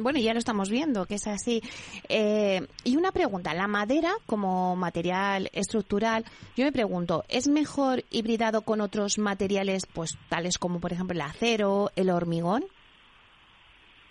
[0.00, 1.62] Bueno, ya lo estamos viendo, que es así.
[2.08, 6.24] Eh, y una pregunta, la madera como material estructural,
[6.56, 11.22] yo me pregunto, ¿es mejor hibridado con otros materiales, pues tales como, por ejemplo, el
[11.22, 12.64] acero, el hormigón?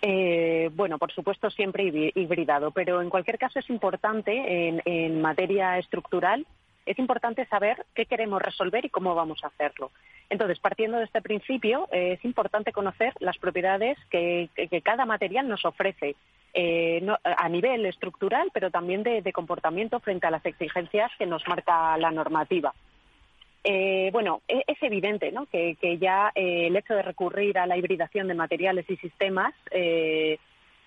[0.00, 6.46] Eh, bueno, por supuesto siempre hibridado, pero en cualquier caso es importante en, materia estructural,
[6.86, 9.90] es importante saber qué queremos resolver y cómo vamos a hacerlo.
[10.30, 14.48] Entonces, partiendo de este principio, eh, es importante conocer las propiedades que,
[14.84, 16.14] cada material nos ofrece
[16.54, 21.96] eh, a nivel estructural, pero también de comportamiento frente a las exigencias que nos marca
[21.98, 22.72] la normativa.
[23.64, 25.46] Eh, bueno, e-, es, evidente ¿no?
[25.46, 30.38] que, ya eh, el hecho de recurrir a la hibridación de materiales y sistemas eh,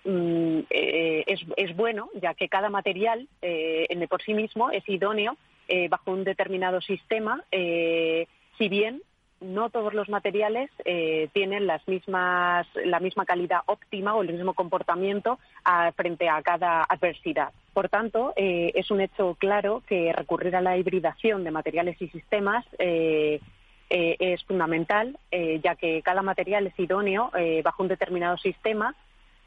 [0.04, 5.36] mm, es, bueno, ya que cada material en por sí mismo es idóneo
[5.88, 9.00] bajo un determinado sistema si bien
[9.42, 14.54] no todos los materiales eh, tienen las mismas, la misma calidad óptima o el mismo
[14.54, 15.38] comportamiento
[15.96, 17.50] frente a cada adversidad.
[17.72, 22.08] Por tanto, eh, es un hecho claro que recurrir a la hibridación de materiales y
[22.08, 23.40] sistemas eh,
[23.90, 25.18] es fundamental,
[25.62, 27.30] ya que cada material es idóneo
[27.62, 28.94] bajo un determinado sistema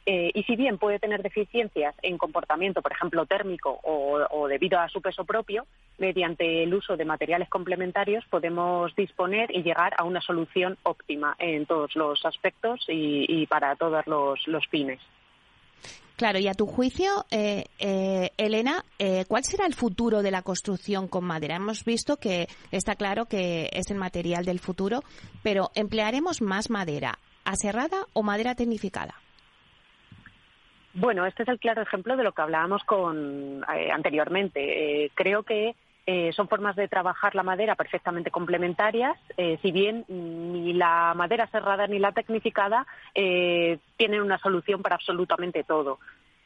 [0.05, 4.87] eh, y si bien puede tener deficiencias en comportamiento, por ejemplo, térmico o, debido a
[4.89, 5.65] su peso propio,
[5.97, 11.65] mediante el uso de materiales complementarios podemos disponer y llegar a una solución óptima en
[11.65, 14.99] todos los aspectos y, para todos los, fines.
[16.17, 18.85] Claro, y a tu juicio, eh, eh, Elena,
[19.27, 21.55] ¿cuál será el futuro de la construcción con madera?
[21.55, 25.01] Hemos visto que está claro que es el material del futuro,
[25.43, 29.15] pero ¿emplearemos más madera aserrada o madera tecnificada?
[30.97, 35.03] Bueno, este es el claro ejemplo de lo que hablábamos con, eh, anteriormente.
[35.03, 39.17] Eh, creo que eh, son formas de trabajar la madera perfectamente complementarias,
[39.61, 45.99] si bien ni la madera cerrada ni la tecnificada tienen una solución para absolutamente todo.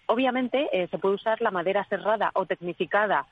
[0.07, 3.27] Obviamente se puede usar la madera cerrada o tecnificada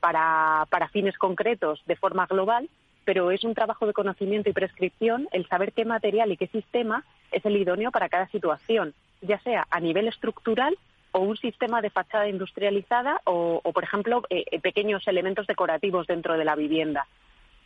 [0.00, 2.68] para, para fines concretos de forma global,
[3.04, 7.04] pero es un trabajo de conocimiento y prescripción el saber qué material y qué sistema
[7.30, 10.76] es el idóneo para cada situación ya sea a nivel estructural
[11.12, 16.36] o un sistema de fachada industrializada o, por ejemplo, eh, eh, pequeños elementos decorativos dentro
[16.36, 17.06] de la vivienda.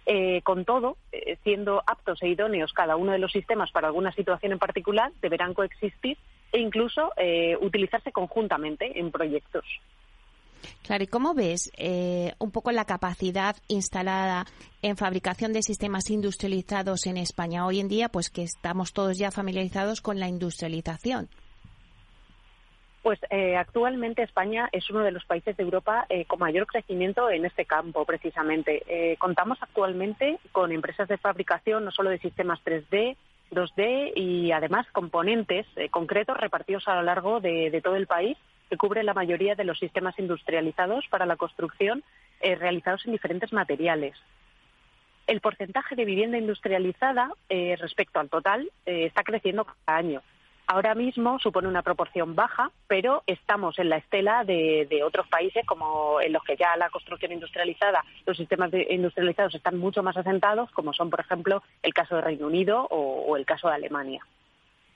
[0.07, 0.99] Eh, con todo,
[1.45, 5.55] siendo aptos e idóneos cada uno de los sistemas para alguna situación en particular, deberán
[5.55, 6.19] coexistir
[6.53, 7.11] e incluso
[7.63, 9.65] utilizarse conjuntamente en proyectos.
[10.83, 11.73] Claro, ¿y cómo ves
[12.39, 14.45] un poco la capacidad instalada
[14.83, 19.31] en fabricación de sistemas industrializados en España hoy en día, pues que estamos todos ya
[19.31, 21.31] familiarizados con la industrialización?
[23.05, 27.29] Pues eh, actualmente España es uno de los países de Europa eh, con mayor crecimiento
[27.29, 28.83] en este campo, precisamente.
[28.87, 33.19] Eh, contamos actualmente con empresas de fabricación no solo de sistemas 3D,
[33.51, 38.39] 2D y además componentes concretos repartidos a lo largo de, todo el país
[38.71, 42.03] que cubren la mayoría de los sistemas industrializados para la construcción
[42.41, 44.17] realizados en diferentes materiales.
[45.27, 50.23] El porcentaje de vivienda industrializada respecto al total está creciendo cada año
[50.67, 56.21] ahora mismo supone una proporción baja, pero estamos en la estela de, otros países como
[56.21, 60.93] en los que ya la construcción industrializada, los sistemas industrializados están mucho más asentados, como
[60.93, 64.25] son, por ejemplo, el caso de Reino Unido o, el caso de Alemania.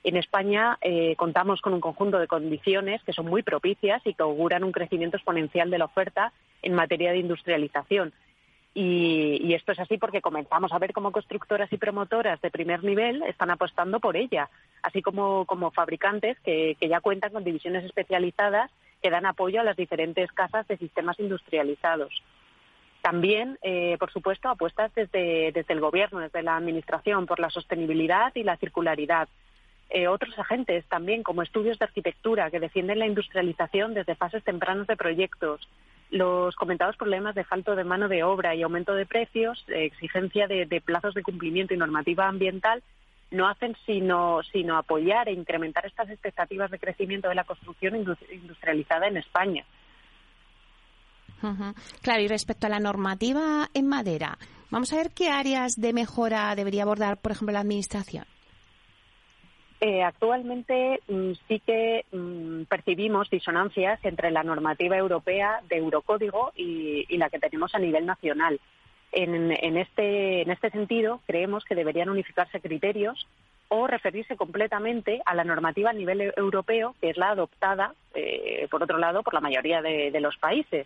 [0.03, 4.23] En España eh, contamos con un conjunto de condiciones que son muy propicias y que
[4.23, 8.13] auguran un crecimiento exponencial de la oferta en materia de industrialización.
[8.73, 12.83] Y, y, esto es así porque comenzamos a ver cómo constructoras y promotoras de primer
[12.83, 14.47] nivel están apostando por ella,
[14.83, 19.75] así como, como fabricantes que, ya cuentan con divisiones especializadas que dan apoyo a las
[19.75, 22.21] diferentes casas de sistemas industrializados.
[23.01, 28.43] También, eh, por supuesto, apuestas desde, el Gobierno, desde la Administración, por la sostenibilidad y
[28.43, 29.29] la circularidad.
[29.89, 34.85] Eh, otros agentes también, como estudios de arquitectura, que defienden la industrialización desde fases tempranas
[34.85, 35.67] de proyectos.
[36.09, 40.81] Los comentados problemas de falto de mano de obra y aumento de precios, exigencia de
[40.83, 42.81] plazos de cumplimiento y normativa ambiental
[43.31, 49.07] no hacen sino, sino apoyar e incrementar estas expectativas de crecimiento de la construcción industrializada
[49.07, 49.65] en España.
[52.01, 54.37] Claro, y respecto a la normativa en madera,
[54.71, 58.25] vamos a ver qué áreas de mejora debería abordar, por ejemplo, la Administración.
[59.81, 67.05] Eh, actualmente mm, sí que mm, percibimos disonancias entre la normativa europea de Eurocódigo y,
[67.17, 68.59] la que tenemos a nivel nacional.
[69.11, 73.27] En, este, en este sentido, creemos que deberían unificarse criterios
[73.69, 78.83] o referirse completamente a la normativa a nivel europeo, que es la adoptada, eh, por
[78.83, 80.85] otro lado, por la mayoría de, los países.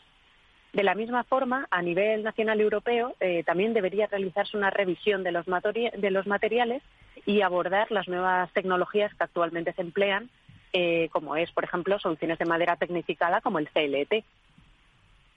[0.73, 5.31] De la misma forma, a nivel nacional europeo, eh, también debería realizarse una revisión de
[5.31, 6.81] los, materiales
[7.27, 10.31] y abordar las nuevas tecnologías que actualmente se emplean,
[10.73, 14.25] eh, como es, por ejemplo, soluciones de madera tecnificada como el CLT.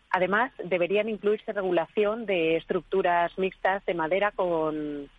[0.09, 5.11] Además, deberían incluirse regulación de estructuras mixtas de madera con,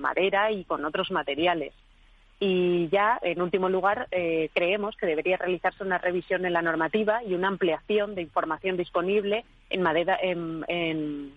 [0.00, 1.74] madera y con otros materiales.
[2.40, 7.22] Y ya, en último lugar, eh, creemos que debería realizarse una revisión en la normativa
[7.22, 11.32] y una ampliación de información disponible en, madera, en,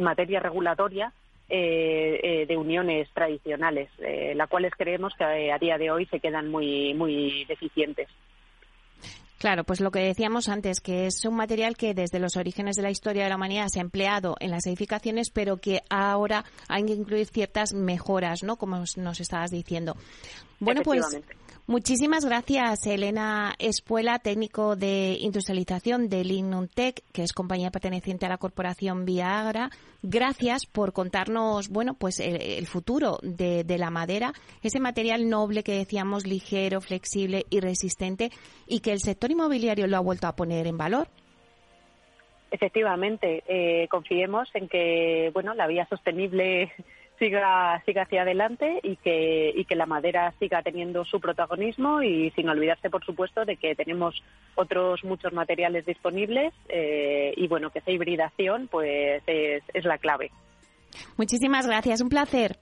[0.00, 1.12] materia regulatoria
[1.48, 3.88] eh, eh, de uniones tradicionales,
[4.34, 8.08] las cuales creemos que a día de hoy se quedan muy, muy deficientes.
[9.42, 12.82] Claro, pues lo que decíamos antes, que es un material que desde los orígenes de
[12.82, 16.84] la historia de la humanidad se ha empleado en las edificaciones, pero que ahora hay
[16.84, 18.54] que incluir ciertas mejoras, ¿no?
[18.54, 19.96] Como nos estabas diciendo.
[20.60, 21.04] Bueno, pues
[21.68, 28.36] Muchísimas gracias, Elena Espuela, técnico de industrialización de Linuntec, que es compañía perteneciente a la
[28.36, 29.70] corporación Viagra.
[30.02, 36.26] Gracias por contarnos, bueno, pues el, futuro de, la madera, ese material noble que decíamos
[36.26, 38.30] ligero, flexible y resistente,
[38.66, 41.06] y que el sector inmobiliario lo ha vuelto a poner en valor.
[42.50, 46.72] Efectivamente, eh, confiemos en que, bueno, la vía sostenible
[47.22, 52.32] siga, siga hacia adelante y que, y que la madera siga teniendo su protagonismo y
[52.32, 54.20] sin olvidarse, por supuesto, de que tenemos
[54.56, 60.32] otros muchos materiales disponibles eh, y bueno, que esa hibridación pues es, es la clave.
[61.16, 62.56] Muchísimas gracias, un placer.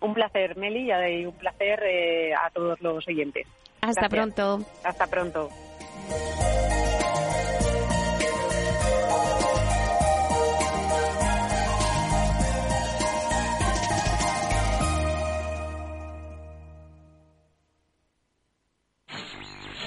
[0.00, 3.48] Un placer, Meli, y un placer eh, a todos los oyentes.
[3.80, 4.60] Hasta pronto.
[4.84, 5.48] Hasta pronto.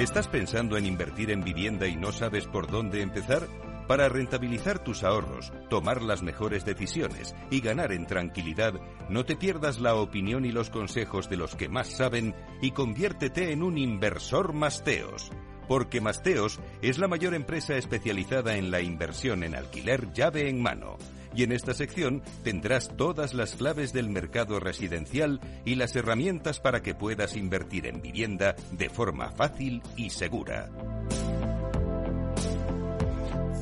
[0.00, 3.46] ¿Estás pensando en invertir en vivienda y no sabes por dónde empezar?
[3.86, 8.72] Para rentabilizar tus ahorros, tomar las mejores decisiones y ganar en tranquilidad,
[9.10, 13.52] no te pierdas la opinión y los consejos de los que más saben y conviértete
[13.52, 15.30] en un inversor Masteos.
[15.70, 20.98] Porque Masteos es la mayor empresa especializada en la inversión en alquiler llave en mano
[21.32, 26.82] y en esta sección tendrás todas las claves del mercado residencial y las herramientas para
[26.82, 30.68] que puedas invertir en vivienda de forma fácil y segura.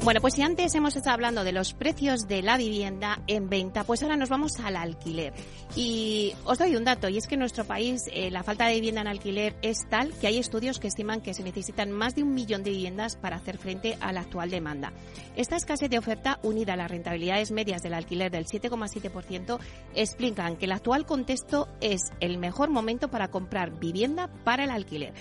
[0.08, 3.84] Bueno, pues si antes hemos estado hablando de los precios de la vivienda en venta,
[3.84, 5.34] pues ahora nos vamos al alquiler.
[5.76, 8.76] Y os doy un dato, y es que en nuestro país eh, la falta de
[8.76, 12.22] vivienda en alquiler es tal que hay estudios que estiman que se necesitan más de
[12.22, 14.94] un millón de viviendas para hacer frente a la actual demanda.
[15.36, 19.58] Esta escasez de oferta, unida a las rentabilidades medias del alquiler del 7,7%,
[19.94, 25.12] explican que el actual contexto es el mejor momento para comprar vivienda para el alquiler.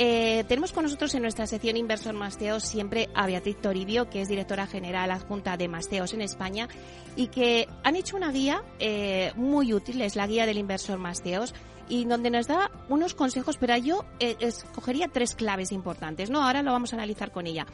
[0.00, 4.28] Eh, tenemos con nosotros en nuestra sección Inversor Masteos siempre a Beatriz Toribio, que es
[4.28, 6.68] directora general adjunta de Masteos en España
[7.16, 11.52] y que han hecho una guía eh, muy útil, es la guía del Inversor Masteos
[11.88, 16.42] y donde nos da unos consejos, pero yo eh, escogería tres claves importantes, ¿no?
[16.42, 17.66] Ahora lo vamos a analizar con ella.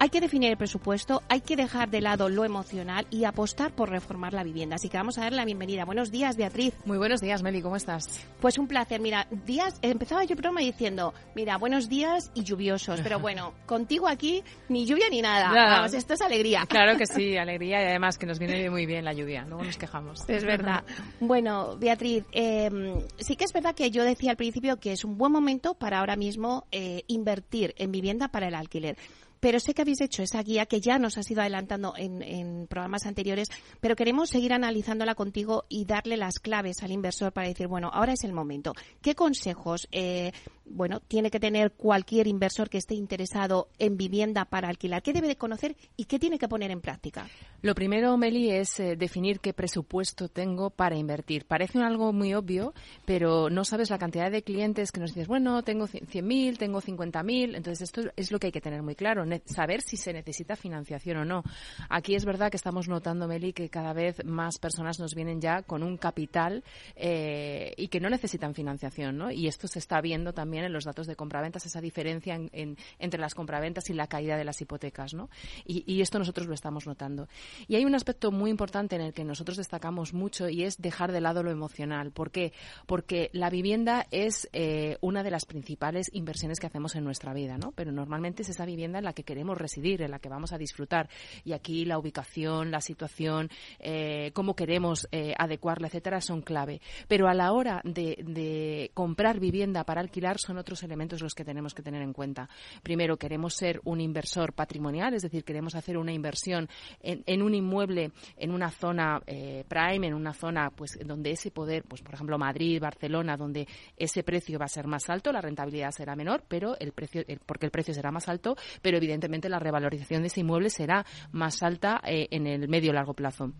[0.00, 3.90] Hay que definir el presupuesto, hay que dejar de lado lo emocional y apostar por
[3.90, 4.76] reformar la vivienda.
[4.76, 5.84] Así que vamos a darle la bienvenida.
[5.84, 6.74] Buenos días, Beatriz.
[6.84, 8.26] Muy buenos días, Meli, ¿cómo estás?
[8.40, 9.00] Pues un placer.
[9.00, 13.00] Mira, días, empezaba yo el programa diciendo, mira, buenos días y lluviosos.
[13.02, 15.50] Pero bueno, contigo aquí ni lluvia ni nada.
[15.54, 16.66] Vamos, esto es alegría.
[16.74, 19.46] Claro que sí, alegría y además que nos viene muy bien la lluvia.
[19.48, 20.28] Luego nos quejamos.
[20.28, 20.82] Es verdad.
[21.20, 25.16] bueno, Beatriz, em, sí que es verdad que yo decía al principio que es un
[25.16, 28.98] buen momento para ahora mismo eh, invertir en vivienda para el alquiler
[29.44, 33.04] pero sé que habéis hecho esa guía que ya nos has ido adelantando en, programas
[33.04, 33.48] anteriores,
[33.78, 38.14] pero queremos seguir analizándola contigo y darle las claves al inversor para decir, bueno, ahora
[38.14, 38.72] es el momento.
[39.02, 40.32] ¿Qué consejos eh,
[40.66, 45.02] bueno, tiene que tener cualquier inversor que esté interesado en vivienda para alquilar?
[45.02, 47.26] ¿Qué debe de conocer y qué tiene que poner en práctica?
[47.62, 51.46] Lo primero, Meli, es eh, definir qué presupuesto tengo para invertir.
[51.46, 55.62] Parece algo muy obvio, pero no sabes la cantidad de clientes que nos dices, bueno,
[55.62, 57.56] tengo 100.000, tengo 50.000.
[57.56, 61.18] Entonces, esto es lo que hay que tener muy claro, saber si se necesita financiación
[61.18, 61.42] o no.
[61.88, 65.62] Aquí es verdad que estamos notando, Meli, que cada vez más personas nos vienen ya
[65.62, 66.64] con un capital
[66.96, 69.30] eh, y que no necesitan financiación, ¿no?
[69.30, 73.34] Y esto se está viendo también en los datos de compraventas, esa diferencia entre las
[73.34, 75.16] compraventas y la caída de las hipotecas,
[75.64, 77.28] y esto nosotros lo estamos notando.
[77.66, 81.12] Y hay un aspecto muy importante en el que nosotros destacamos mucho y es dejar
[81.12, 82.12] de lado lo emocional.
[82.12, 82.52] ¿Por qué?
[82.86, 87.56] Porque la vivienda es eh, una de las principales inversiones que hacemos en nuestra vida,
[87.58, 87.72] ¿no?
[87.72, 90.58] Pero normalmente es esa vivienda en la que queremos residir, en la que vamos a
[90.58, 91.08] disfrutar.
[91.44, 96.80] Y aquí la ubicación, la situación, eh, cómo queremos eh, adecuarla, etcétera, son clave.
[97.08, 101.74] Pero a la hora de, comprar vivienda para alquilar son otros elementos los que tenemos
[101.74, 102.48] que tener en cuenta.
[102.82, 106.68] Primero, queremos ser un inversor patrimonial, es decir, queremos hacer una inversión
[107.00, 111.84] en un inmueble en una zona eh, prime, en una zona pues donde ese poder,
[111.84, 113.66] pues por ejemplo Madrid, Barcelona, donde
[113.96, 117.66] ese precio va a ser más alto, la rentabilidad será menor, pero el precio, porque
[117.66, 122.00] el precio será más alto, pero evidentemente la revalorización de ese inmueble será más alta
[122.04, 123.52] eh, en el medio largo plazo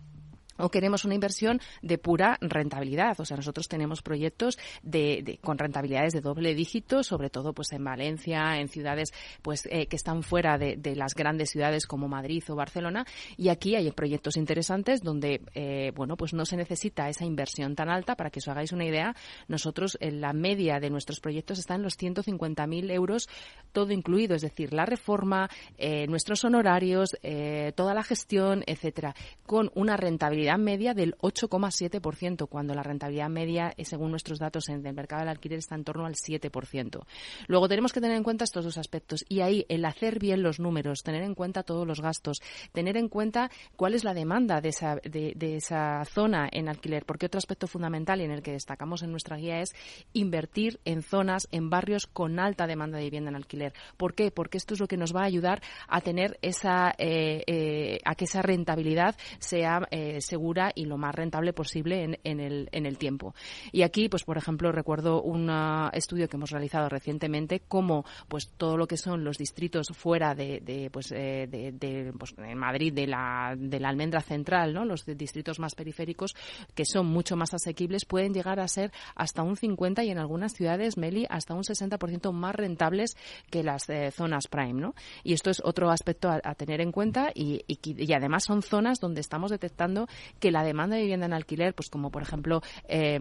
[0.57, 3.19] o queremos una inversión de pura rentabilidad.
[3.19, 7.83] O sea, nosotros tenemos proyectos de, con rentabilidades de doble dígito, sobre todo pues en
[7.83, 12.55] Valencia, en ciudades pues eh, que están fuera de, las grandes ciudades como Madrid o
[12.55, 13.05] Barcelona.
[13.37, 17.89] Y aquí hay proyectos interesantes donde eh, bueno pues no se necesita esa inversión tan
[17.89, 18.15] alta.
[18.15, 19.15] Para que os hagáis una idea,
[19.47, 23.27] nosotros en la media de nuestros proyectos está en los 150.000 euros
[23.71, 27.17] todo incluido, es decir, la reforma, eh, nuestros honorarios,
[27.75, 33.85] toda la gestión, etcétera, con una rentabilidad media del 8,7%, cuando la rentabilidad media, eh,
[33.85, 37.05] según nuestros datos en el mercado del alquiler, está en torno al 7%.
[37.47, 40.59] Luego tenemos que tener en cuenta estos dos aspectos y ahí el hacer bien los
[40.59, 42.41] números, tener en cuenta todos los gastos,
[42.71, 47.67] tener en cuenta cuál es la demanda de esa, zona en alquiler, porque otro aspecto
[47.67, 49.73] fundamental y en el que destacamos en nuestra guía es
[50.13, 53.73] invertir en zonas, en barrios con alta demanda de vivienda en alquiler.
[53.97, 54.31] ¿Por qué?
[54.31, 58.15] Porque esto es lo que nos va a ayudar a tener esa, eh, eh, a
[58.15, 59.81] que esa rentabilidad sea,
[60.35, 63.33] segura y lo más rentable posible en, en, el, en el tiempo.
[63.71, 65.49] Y aquí, pues por ejemplo, recuerdo un
[65.93, 70.89] estudio que hemos realizado recientemente, cómo pues todo lo que son los distritos fuera de,
[70.91, 74.83] pues, eh, de, pues, en Madrid, de la, de la almendra central, ¿no?
[74.83, 76.35] los distritos más periféricos,
[76.73, 80.53] que son mucho más asequibles, pueden llegar a ser hasta un 50 y en algunas
[80.53, 83.15] ciudades, Meli, hasta un 60% más rentables
[83.49, 84.81] que las eh, zonas prime.
[84.81, 84.95] ¿no?
[85.23, 89.21] Y esto es otro aspecto a, tener en cuenta y, y además son zonas donde
[89.21, 90.07] estamos detectando
[90.39, 93.19] que la demanda de vivienda en alquiler, pues como por ejemplo eh,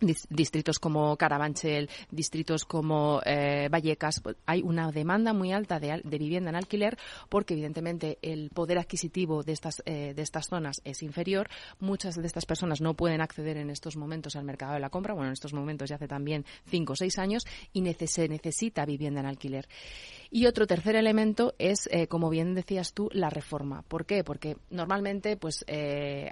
[0.00, 6.50] distritos como Carabanchel, distritos como eh, Vallecas, pues, hay una demanda muy alta de, vivienda
[6.50, 6.96] en alquiler
[7.28, 11.48] porque evidentemente el poder adquisitivo de estas eh, de estas zonas es inferior.
[11.80, 15.14] Muchas de estas personas no pueden acceder en estos momentos al mercado de la compra,
[15.14, 19.20] bueno, en estos momentos ya hace también cinco o seis años y se necesita vivienda
[19.20, 19.68] en alquiler.
[20.30, 23.82] Y otro tercer elemento es, eh, como bien decías tú, la reforma.
[23.82, 24.24] ¿Por qué?
[24.24, 25.64] Porque normalmente, pues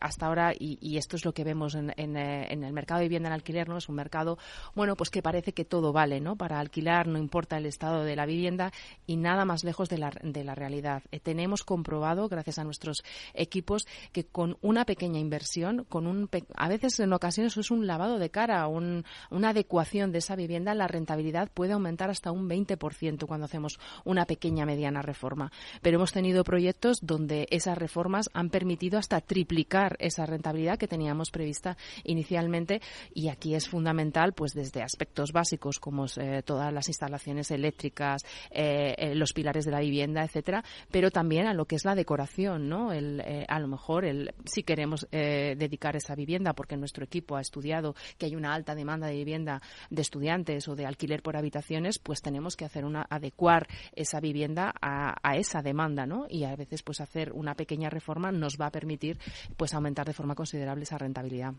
[0.01, 3.35] hasta ahora, y, esto es lo que vemos en, en el mercado de vivienda en
[3.35, 3.77] alquiler, ¿no?
[3.77, 4.39] Es un mercado,
[4.75, 6.37] bueno, pues que parece que todo vale, ¿no?
[6.37, 8.73] Para alquilar, no importa el estado de la vivienda
[9.07, 11.03] y nada más lejos de la, de la realidad.
[11.11, 13.03] Eh, tenemos comprobado, gracias a nuestros
[13.35, 18.19] equipos, que con una pequeña inversión, con un, a veces en ocasiones es un lavado
[18.19, 23.27] de cara, un, una adecuación de esa vivienda, la rentabilidad puede aumentar hasta un 20%
[23.27, 25.51] cuando hacemos una pequeña mediana reforma.
[25.83, 31.31] Pero hemos tenido proyectos donde esas reformas han permitido hasta triplicar esa rentabilidad que teníamos
[31.31, 32.81] prevista inicialmente
[33.15, 38.95] y aquí es fundamental, pues desde aspectos básicos como eh, todas las instalaciones eléctricas, eh,
[38.99, 42.69] eh, los pilares de la vivienda, etcétera, pero también a lo que es la decoración,
[42.69, 42.93] ¿no?
[42.93, 47.95] El, a lo mejor el, si queremos dedicar esa vivienda, porque nuestro equipo ha estudiado
[48.19, 52.23] que hay una alta demanda de vivienda de estudiantes o de alquiler por habitaciones, pues
[52.23, 56.27] tenemos que hacer una adecuar esa vivienda a, esa demanda, ¿no?
[56.29, 59.19] Y a veces pues hacer una pequeña reforma nos va a permitir
[59.57, 61.55] pues aumentar de forma considerable esa rentabilidad.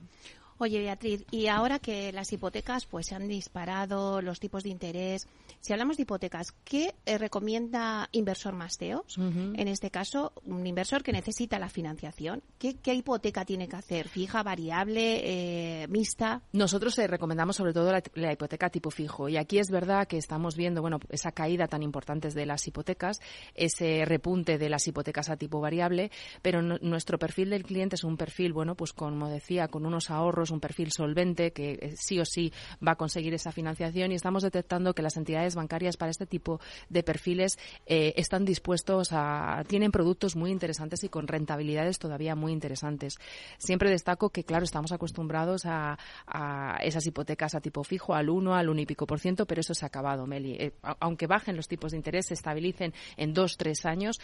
[0.59, 5.27] Oye, Beatriz, y ahora que las hipotecas pues se han disparado, los tipos de interés,
[5.59, 9.17] si hablamos de hipotecas, ¿qué eh, recomienda Inversor Masteos?
[9.17, 14.07] En este caso, un inversor que necesita la financiación, ¿qué, hipoteca tiene que hacer?
[14.07, 16.41] ¿Fija, variable, eh, mixta?
[16.53, 19.29] Nosotros eh, recomendamos sobre todo la, hipoteca tipo fijo.
[19.29, 23.19] Y aquí es verdad que estamos viendo, bueno, esa caída tan importante de las hipotecas,
[23.53, 26.09] ese repunte de las hipotecas a tipo variable,
[26.41, 30.46] pero nuestro perfil del cliente es un perfil, bueno, pues como decía, con unos ahorros
[30.51, 32.51] un perfil solvente que eh, sí o sí
[32.85, 36.59] va a conseguir esa financiación y estamos detectando que las entidades bancarias para este tipo
[36.89, 42.51] de perfiles eh, están dispuestos a, tienen productos muy interesantes y con rentabilidades todavía muy
[42.51, 43.17] interesantes.
[43.57, 45.97] Siempre destaco que, claro, estamos acostumbrados a,
[46.81, 49.73] esas hipotecas a tipo fijo, al 1, al 1 y pico por ciento, pero eso
[49.73, 50.53] se ha acabado, Meli.
[50.53, 54.19] Eh, aunque bajen los tipos de interés, se estabilicen en dos, tres años,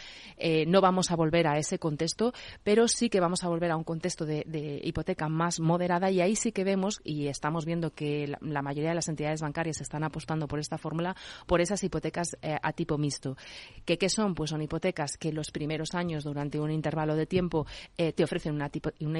[0.66, 3.84] no vamos a volver a ese contexto, pero sí que vamos a volver a un
[3.84, 8.36] contexto de, de hipoteca más moderada y ahí sí que vemos y estamos viendo que
[8.40, 12.56] la, mayoría de las entidades bancarias están apostando por esta fórmula, por esas hipotecas eh,
[12.62, 13.36] a tipo mixto.
[13.84, 14.36] ¿Qué, ¿Qué son?
[14.36, 17.66] Pues son hipotecas que los primeros años, durante un intervalo de tiempo,
[17.98, 18.70] eh, te ofrecen una,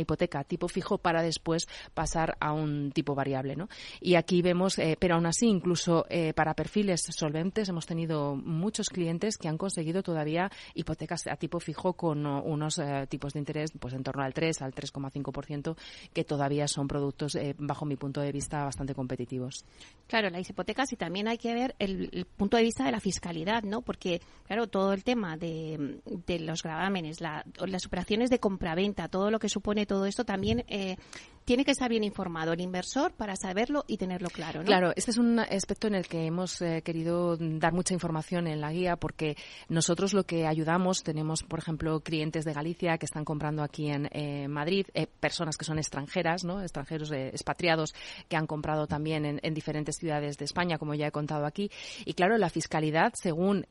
[0.01, 3.57] hipoteca a tipo fijo para después pasar a un tipo variable.
[3.57, 3.68] ¿no?
[4.01, 9.36] Y aquí vemos, eh, pero aún así, incluso para perfiles solventes, hemos tenido muchos clientes
[9.36, 14.05] que han conseguido todavía hipotecas a tipo fijo con unos tipos de interés pues en
[14.05, 15.76] torno al 3, al 3,5%,
[16.12, 19.64] que todavía son productos, bajo mi punto de vista, bastante competitivos.
[20.07, 23.62] Claro, las hipotecas y también hay que ver el, punto de vista de la fiscalidad,
[23.62, 23.82] ¿no?
[23.82, 26.01] Porque, claro, todo el tema de,
[26.41, 30.97] los gravámenes, las operaciones de compraventa, todo lo que supone todo esto también eh,
[31.45, 34.61] tiene que estar bien informado el inversor para saberlo y tenerlo claro.
[34.61, 34.66] ¿no?
[34.66, 38.61] Claro, este es un aspecto en el que hemos eh, querido dar mucha información en
[38.61, 39.36] la guía porque
[39.68, 44.09] nosotros lo que ayudamos, tenemos, por ejemplo, clientes de Galicia que están comprando aquí en
[44.12, 46.62] eh, Madrid, eh, personas que son extranjeras, ¿no?
[46.62, 47.95] extranjeros expatriados
[48.28, 51.70] que han comprado también en, diferentes ciudades de España, como ya he contado aquí.
[52.05, 53.66] Y claro, la fiscalidad, según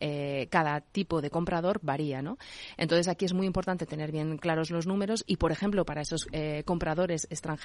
[0.50, 2.22] cada tipo de comprador, varía.
[2.22, 2.38] ¿no?
[2.78, 6.28] Entonces, aquí es muy importante tener bien claros los números y, por ejemplo, para esos
[6.66, 7.63] compradores extranjeros,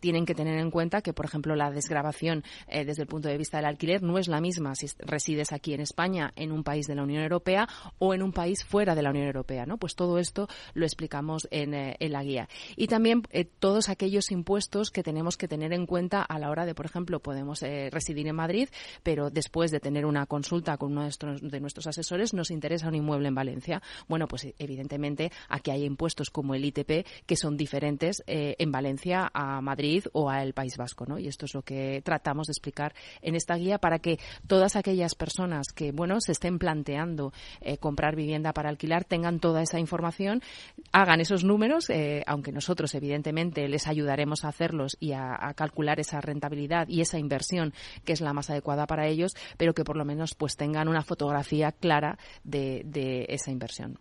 [0.00, 3.36] tienen que tener en cuenta que, por ejemplo, la desgrabación eh, desde el punto de
[3.36, 6.86] vista del alquiler no es la misma si resides aquí en España, en un país
[6.86, 7.68] de la Unión Europea
[7.98, 9.78] o en un país fuera de la Unión Europea, ¿no?
[9.78, 12.48] Pues todo esto lo explicamos en, eh, la guía.
[12.76, 16.66] Y también eh, todos aquellos impuestos que tenemos que tener en cuenta a la hora
[16.66, 18.68] de, por ejemplo, podemos residir en Madrid,
[19.02, 21.08] pero después de tener una consulta con uno
[21.42, 23.82] de nuestros asesores nos interesa un inmueble en Valencia.
[24.08, 29.60] Bueno, pues evidentemente aquí hay impuestos como el ITP que son diferentes en Valencia a
[29.60, 31.16] Madrid o al País Vasco, ¿no?
[31.16, 34.18] Y esto es lo que tratamos de explicar en esta guía para que
[34.48, 39.62] todas aquellas personas que, bueno, se estén planteando eh, comprar vivienda para alquilar tengan toda
[39.62, 40.42] esa información,
[40.90, 46.20] hagan esos números, eh, aunque nosotros evidentemente les ayudaremos a hacerlos y a, calcular esa
[46.20, 47.72] rentabilidad y esa inversión
[48.04, 51.02] que es la más adecuada para ellos, pero que por lo menos pues tengan una
[51.02, 54.00] fotografía clara de, de esa inversión.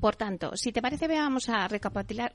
[0.00, 2.34] Por tanto, si te parece, vamos a recapitular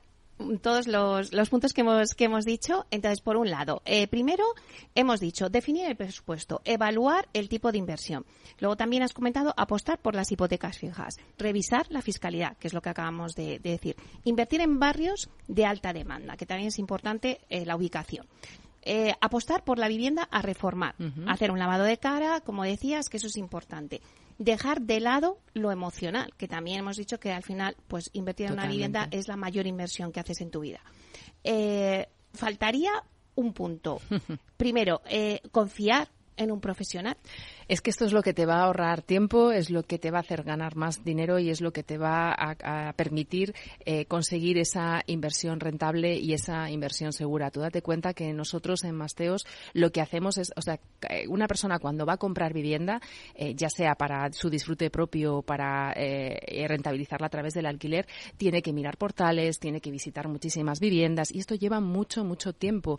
[0.62, 2.86] todos los, los, puntos que hemos, que hemos dicho.
[2.90, 4.44] Entonces, por un lado, eh, primero
[4.94, 8.24] hemos dicho definir el presupuesto, evaluar el tipo de inversión.
[8.58, 12.82] Luego también has comentado apostar por las hipotecas fijas, revisar la fiscalidad, que es lo
[12.82, 17.66] que acabamos de, decir, invertir en barrios de alta demanda, que también es importante eh,
[17.66, 18.26] la ubicación.
[18.84, 20.96] Eh, apostar por la vivienda a reformar,
[21.28, 24.00] hacer un lavado de cara, como decías, que eso es importante
[24.44, 28.54] dejar de lado lo emocional, que también hemos dicho que al final, pues invertir en
[28.54, 30.80] una vivienda es la mayor inversión que haces en tu vida.
[31.44, 32.90] Eh, faltaría
[33.34, 34.00] un punto.
[34.56, 37.16] Primero, eh, confiar en un profesional.
[37.68, 40.10] Es que esto es lo que te va a ahorrar tiempo, es lo que te
[40.10, 43.54] va a hacer ganar más dinero y es lo que te va a, permitir
[43.84, 47.50] eh, conseguir esa inversión rentable y esa inversión segura.
[47.50, 51.46] Tú date cuenta que nosotros en Masteos lo que hacemos es, o sea, eh, una
[51.46, 53.00] persona cuando va a comprar vivienda,
[53.34, 58.06] eh, ya sea para su disfrute propio o para rentabilizarla a través del alquiler,
[58.36, 62.98] tiene que mirar portales, tiene que visitar muchísimas viviendas y esto lleva mucho, mucho tiempo.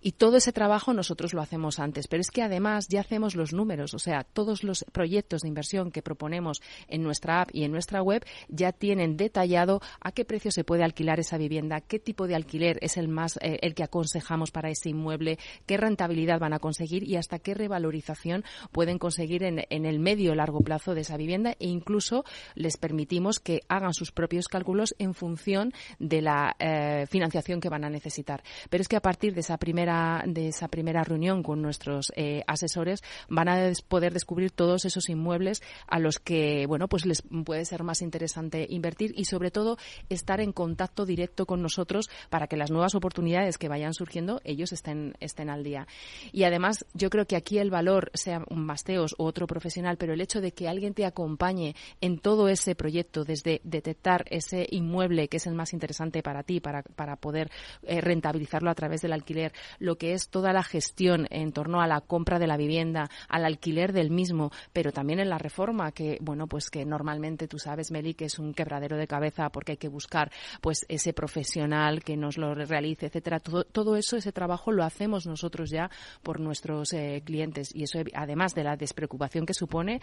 [0.00, 3.52] Y todo ese trabajo nosotros lo hacemos antes, pero es que además ya hacemos los
[3.52, 8.02] números, sea, todos los proyectos de inversión que proponemos en nuestra app y en nuestra
[8.02, 12.34] web ya tienen detallado a qué precio se puede alquilar esa vivienda, qué tipo de
[12.34, 16.58] alquiler es el más eh, el que aconsejamos para ese inmueble, qué rentabilidad van a
[16.58, 21.16] conseguir y hasta qué revalorización pueden conseguir en, el medio o largo plazo de esa
[21.16, 22.24] vivienda e incluso
[22.54, 27.84] les permitimos que hagan sus propios cálculos en función de la eh, financiación que van
[27.84, 28.42] a necesitar.
[28.70, 32.42] Pero es que a partir de esa primera de esa primera reunión con nuestros eh,
[32.46, 33.56] asesores van a
[33.94, 38.66] poder descubrir todos esos inmuebles a los que, bueno, pues les puede ser más interesante
[38.68, 39.78] invertir y sobre todo
[40.08, 44.72] estar en contacto directo con nosotros para que las nuevas oportunidades que vayan surgiendo ellos
[44.72, 45.86] estén, estén al día.
[46.32, 50.12] Y además, yo creo que aquí el valor, sea un Masteos u otro profesional, pero
[50.12, 55.28] el hecho de que alguien te acompañe en todo ese proyecto, desde detectar ese inmueble
[55.28, 57.48] que es el más interesante para ti, para, para poder
[57.84, 61.86] eh, rentabilizarlo a través del alquiler, lo que es toda la gestión en torno a
[61.86, 66.18] la compra de la vivienda, al alquiler del mismo, pero también en la reforma que,
[66.20, 69.78] bueno, pues que normalmente tú sabes, Meli, que es un quebradero de cabeza porque hay
[69.78, 70.30] que buscar
[70.60, 73.40] pues ese profesional que nos lo realice, etcétera.
[73.40, 75.90] Todo, todo eso, ese trabajo lo hacemos nosotros ya
[76.22, 80.00] por nuestros eh, clientes y eso además de la despreocupación que supone,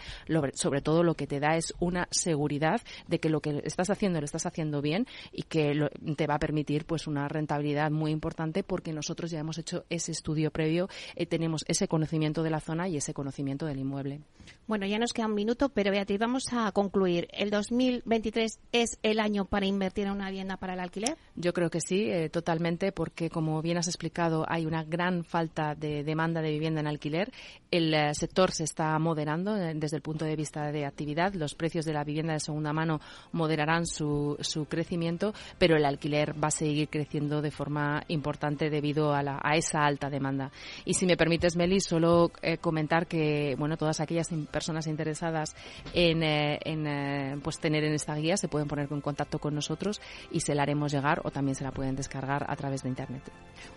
[0.54, 4.20] sobre todo lo que te da es una seguridad de que lo que estás haciendo
[4.20, 8.62] lo estás haciendo bien y que te va a permitir pues una rentabilidad muy importante
[8.62, 12.88] porque nosotros ya hemos hecho ese estudio previo, eh, tenemos ese conocimiento de la zona
[12.88, 14.20] y ese conocimiento del inmueble.
[14.68, 17.28] Bueno, ya nos queda un minuto, pero Beatriz, vamos a concluir.
[17.32, 21.16] ¿El 2023 es el año para invertir en una vivienda para el alquiler?
[21.34, 25.74] Yo creo que sí, eh, totalmente, porque como bien has explicado, hay una gran falta
[25.74, 27.32] de demanda de vivienda en alquiler.
[27.70, 31.34] El eh, sector se está moderando desde el punto de vista de actividad.
[31.34, 33.00] Los precios de la vivienda de segunda mano
[33.32, 39.12] moderarán su, su crecimiento, pero el alquiler va a seguir creciendo de forma importante debido
[39.12, 40.52] a, la, a esa alta demanda.
[40.84, 45.54] Y si me permites, Meli, solo eh, comentar que bueno, todas aquellas personas interesadas
[45.94, 49.54] en, eh, en eh, pues tener en esta guía se pueden poner en contacto con
[49.54, 50.00] nosotros
[50.30, 53.22] y se la haremos llegar o también se la pueden descargar a través de internet.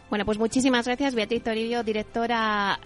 [0.09, 2.79] Bueno, pues muchísimas gracias, Beatriz Toribio, directora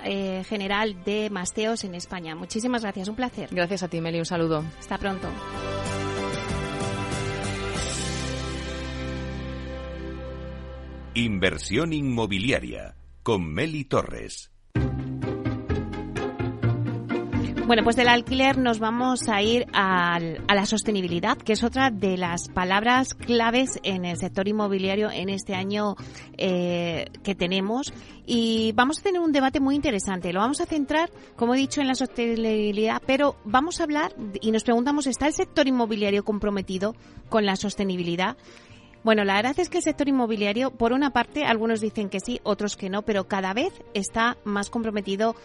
[0.47, 2.35] general de Masteos en España.
[2.35, 3.49] Muchísimas gracias, un placer.
[3.51, 4.63] Gracias a ti, Meli, un saludo.
[4.79, 5.27] Hasta pronto.
[11.15, 14.51] Inversión inmobiliaria con Meli Torres.
[17.69, 22.17] Bueno, pues del alquiler nos vamos a ir a la sostenibilidad, que es otra de
[22.17, 25.95] las palabras claves en el sector inmobiliario en este año
[26.35, 27.93] eh, que tenemos.
[28.25, 30.33] Y vamos a tener un debate muy interesante.
[30.33, 34.49] Lo vamos a centrar, como he dicho, en la sostenibilidad, pero vamos a hablar y
[34.49, 36.95] nos preguntamos, ¿está el sector inmobiliario comprometido
[37.29, 38.35] con la sostenibilidad?
[39.03, 42.41] Bueno, la verdad es que el sector inmobiliario, por una parte, algunos dicen que sí,
[42.41, 45.35] otros que no, pero cada vez está más comprometido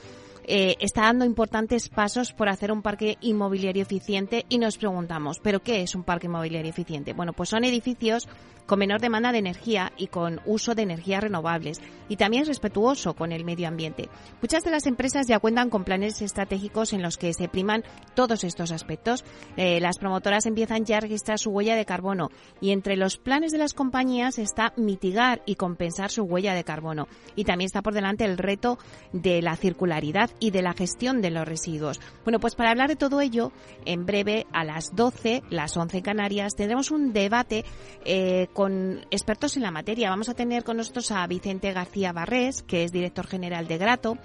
[0.47, 5.63] eh, está dando importantes pasos por hacer un parque inmobiliario eficiente y nos preguntamos, ¿pero
[5.63, 7.13] qué es un parque inmobiliario eficiente?
[7.13, 8.29] Bueno, pues son edificios
[8.67, 13.33] con menor demanda de energía y con uso de energías renovables y también respetuoso con
[13.33, 14.09] el medio ambiente.
[14.41, 17.85] Muchas de las empresas ya cuentan con planes estratégicos en los que se priman
[18.15, 19.25] todos estos aspectos.
[19.57, 23.53] Eh, las promotoras empiezan ya a registrar su huella de carbono y entre los planes
[23.53, 27.09] de las compañías está mitigar y compensar su huella de carbono.
[27.37, 28.79] Y también está por delante el reto
[29.13, 32.01] de la circularidad y de la gestión de los residuos.
[32.25, 33.53] Bueno, pues para hablar de todo ello,
[33.85, 37.65] en breve a las 12, las 11 Canarias, tendremos un debate
[38.05, 40.09] eh, con expertos en la materia.
[40.09, 44.17] Vamos a tener con nosotros a Vicente García Barrés, que es director general de Grato,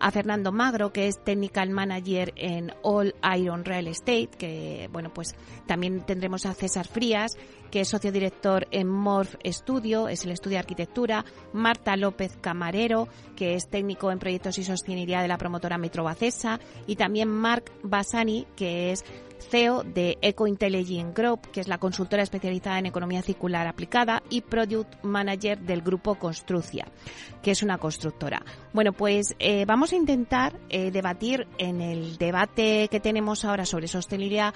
[0.00, 5.36] a Fernando Magro, que es Technical Manager en All Iron Real Estate, que bueno, pues
[5.66, 7.36] también tendremos a César Frías,
[7.74, 13.08] que es socio director en Morph Studio, es el estudio de arquitectura, Marta López Camarero,
[13.34, 17.72] que es técnico en proyectos y sostenibilidad de la promotora Metro Bacesa, y también Marc
[17.82, 19.04] Basani, que es
[19.50, 24.42] CEO de Eco Intelligent Group, que es la consultora especializada en economía circular aplicada, y
[24.42, 26.86] Product Manager del grupo Construcia,
[27.42, 28.44] que es una constructora.
[28.72, 33.88] Bueno, pues eh, vamos a intentar eh, debatir en el debate que tenemos ahora sobre
[33.88, 34.54] sostenibilidad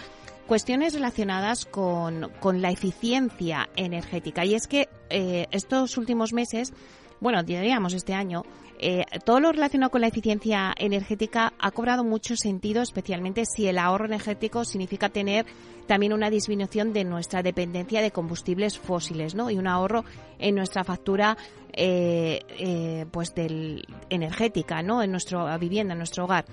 [0.48, 4.44] cuestiones relacionadas con, la eficiencia energética.
[4.44, 6.72] Y es que eh, estos últimos meses,
[7.20, 8.42] bueno, diríamos este año,
[8.80, 13.76] eh, todo lo relacionado con la eficiencia energética ha cobrado mucho sentido, especialmente si el
[13.76, 15.46] ahorro energético significa tener
[15.88, 19.50] también una disminución de nuestra dependencia de combustibles fósiles, ¿no?
[19.50, 20.04] Y un ahorro
[20.38, 21.36] en nuestra factura,
[21.72, 25.02] eh, eh, pues del energética, ¿no?
[25.02, 26.44] En nuestra vivienda, en nuestro hogar.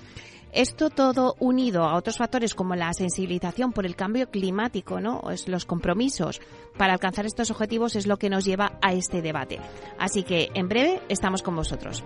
[0.55, 5.21] Esto todo unido a otros factores como la sensibilización por el cambio climático, ¿no?
[5.47, 6.39] los compromisos
[6.77, 9.59] para alcanzar estos objetivos es lo que nos lleva a este debate.
[9.99, 12.05] Así que en breve estamos con vosotros.